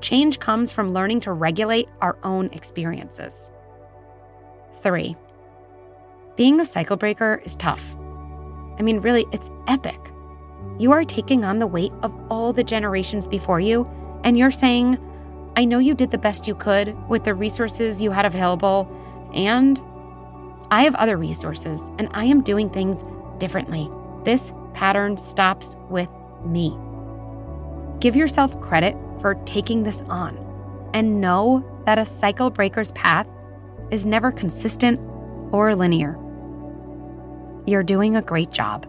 Change 0.00 0.38
comes 0.38 0.70
from 0.70 0.92
learning 0.92 1.20
to 1.20 1.32
regulate 1.32 1.88
our 2.00 2.16
own 2.22 2.46
experiences. 2.52 3.50
Three, 4.82 5.16
being 6.36 6.60
a 6.60 6.64
cycle 6.64 6.96
breaker 6.96 7.40
is 7.44 7.56
tough. 7.56 7.96
I 8.78 8.82
mean, 8.82 9.00
really, 9.00 9.24
it's 9.32 9.50
epic. 9.66 9.98
You 10.78 10.92
are 10.92 11.04
taking 11.04 11.44
on 11.44 11.58
the 11.58 11.66
weight 11.66 11.92
of 12.02 12.12
all 12.30 12.52
the 12.52 12.64
generations 12.64 13.28
before 13.28 13.60
you, 13.60 13.88
and 14.24 14.36
you're 14.36 14.50
saying, 14.50 14.98
I 15.56 15.64
know 15.64 15.78
you 15.78 15.94
did 15.94 16.10
the 16.10 16.18
best 16.18 16.48
you 16.48 16.54
could 16.54 16.96
with 17.08 17.24
the 17.24 17.34
resources 17.34 18.02
you 18.02 18.10
had 18.10 18.26
available, 18.26 18.94
and 19.32 19.80
I 20.70 20.82
have 20.82 20.96
other 20.96 21.16
resources, 21.16 21.80
and 21.98 22.08
I 22.12 22.24
am 22.24 22.42
doing 22.42 22.68
things 22.68 23.04
differently. 23.38 23.88
This 24.24 24.52
pattern 24.74 25.16
stops 25.16 25.76
with 25.88 26.08
me. 26.44 26.76
Give 28.00 28.16
yourself 28.16 28.60
credit 28.60 28.96
for 29.20 29.34
taking 29.46 29.82
this 29.82 30.02
on, 30.08 30.36
and 30.92 31.20
know 31.20 31.64
that 31.86 31.98
a 31.98 32.04
cycle 32.04 32.50
breaker's 32.50 32.92
path 32.92 33.26
is 33.90 34.04
never 34.04 34.30
consistent 34.30 35.00
or 35.52 35.74
linear. 35.74 36.18
You're 37.66 37.82
doing 37.82 38.16
a 38.16 38.22
great 38.22 38.50
job. 38.50 38.86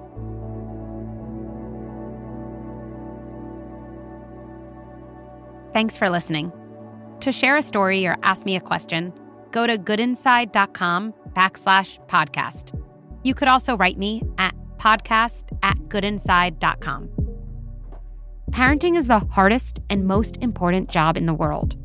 Thanks 5.73 5.97
for 5.97 6.09
listening. 6.09 6.51
To 7.21 7.31
share 7.31 7.57
a 7.57 7.61
story 7.61 8.05
or 8.05 8.17
ask 8.23 8.45
me 8.45 8.55
a 8.55 8.61
question, 8.61 9.13
go 9.51 9.67
to 9.67 9.77
goodinside.com 9.77 11.13
backslash 11.33 12.05
podcast. 12.07 12.81
You 13.23 13.33
could 13.33 13.47
also 13.47 13.75
write 13.75 13.97
me 13.97 14.21
at 14.37 14.55
podcast 14.85 15.45
at 15.63 15.77
goodinside.com. 15.89 17.09
Parenting 18.51 18.95
is 18.95 19.07
the 19.07 19.19
hardest 19.19 19.79
and 19.89 20.05
most 20.05 20.37
important 20.37 20.89
job 20.89 21.17
in 21.17 21.25
the 21.25 21.33
world. 21.33 21.75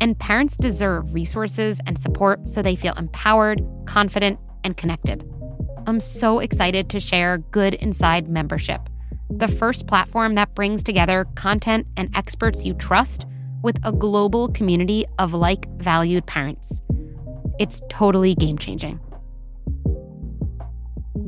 And 0.00 0.18
parents 0.18 0.56
deserve 0.56 1.14
resources 1.14 1.78
and 1.86 1.96
support 1.96 2.48
so 2.48 2.60
they 2.60 2.74
feel 2.74 2.94
empowered, 2.94 3.62
confident, 3.86 4.40
and 4.64 4.76
connected. 4.76 5.24
I'm 5.86 6.00
so 6.00 6.40
excited 6.40 6.90
to 6.90 7.00
share 7.00 7.38
Good 7.38 7.74
Inside 7.74 8.28
membership, 8.28 8.80
the 9.30 9.48
first 9.48 9.86
platform 9.86 10.34
that 10.34 10.54
brings 10.54 10.82
together 10.82 11.26
content 11.36 11.86
and 11.96 12.14
experts 12.16 12.64
you 12.64 12.74
trust 12.74 13.26
with 13.62 13.78
a 13.84 13.92
global 13.92 14.48
community 14.48 15.06
of 15.18 15.32
like 15.32 15.68
valued 15.78 16.26
parents. 16.26 16.82
It's 17.60 17.80
totally 17.88 18.34
game 18.34 18.58
changing. 18.58 18.98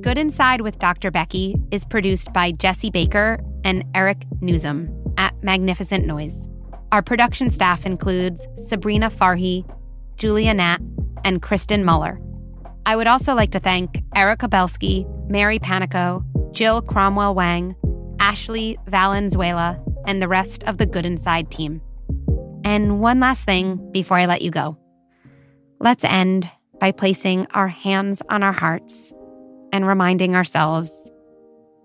Good 0.06 0.18
Inside 0.18 0.60
with 0.60 0.78
Dr. 0.78 1.10
Becky 1.10 1.56
is 1.72 1.84
produced 1.84 2.32
by 2.32 2.52
Jesse 2.52 2.90
Baker 2.90 3.40
and 3.64 3.82
Eric 3.92 4.22
Newsom 4.40 4.88
at 5.18 5.34
Magnificent 5.42 6.06
Noise. 6.06 6.48
Our 6.92 7.02
production 7.02 7.50
staff 7.50 7.84
includes 7.84 8.46
Sabrina 8.68 9.10
Farhi, 9.10 9.68
Julia 10.16 10.54
Nat, 10.54 10.78
and 11.24 11.42
Kristen 11.42 11.84
Muller. 11.84 12.20
I 12.86 12.94
would 12.94 13.08
also 13.08 13.34
like 13.34 13.50
to 13.50 13.58
thank 13.58 14.00
Erica 14.14 14.46
Belsky, 14.46 15.04
Mary 15.26 15.58
Panico, 15.58 16.22
Jill 16.52 16.82
Cromwell 16.82 17.34
Wang, 17.34 17.74
Ashley 18.20 18.78
Valenzuela, 18.86 19.76
and 20.06 20.22
the 20.22 20.28
rest 20.28 20.62
of 20.68 20.78
the 20.78 20.86
Good 20.86 21.04
Inside 21.04 21.50
team. 21.50 21.82
And 22.64 23.00
one 23.00 23.18
last 23.18 23.42
thing 23.42 23.90
before 23.90 24.18
I 24.18 24.26
let 24.26 24.42
you 24.42 24.52
go. 24.52 24.78
Let's 25.80 26.04
end 26.04 26.48
by 26.78 26.92
placing 26.92 27.48
our 27.54 27.66
hands 27.66 28.22
on 28.28 28.44
our 28.44 28.52
hearts 28.52 29.12
and 29.72 29.86
reminding 29.86 30.34
ourselves 30.34 31.10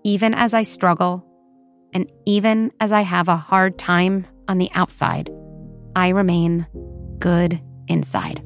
even 0.04 0.34
as 0.34 0.52
I 0.52 0.64
struggle, 0.64 1.24
and 1.94 2.10
even 2.26 2.72
as 2.80 2.92
I 2.92 3.02
have 3.02 3.28
a 3.28 3.36
hard 3.36 3.78
time 3.78 4.26
on 4.48 4.58
the 4.58 4.70
outside, 4.74 5.30
I 5.94 6.08
remain 6.08 6.66
good 7.18 7.60
inside. 7.88 8.42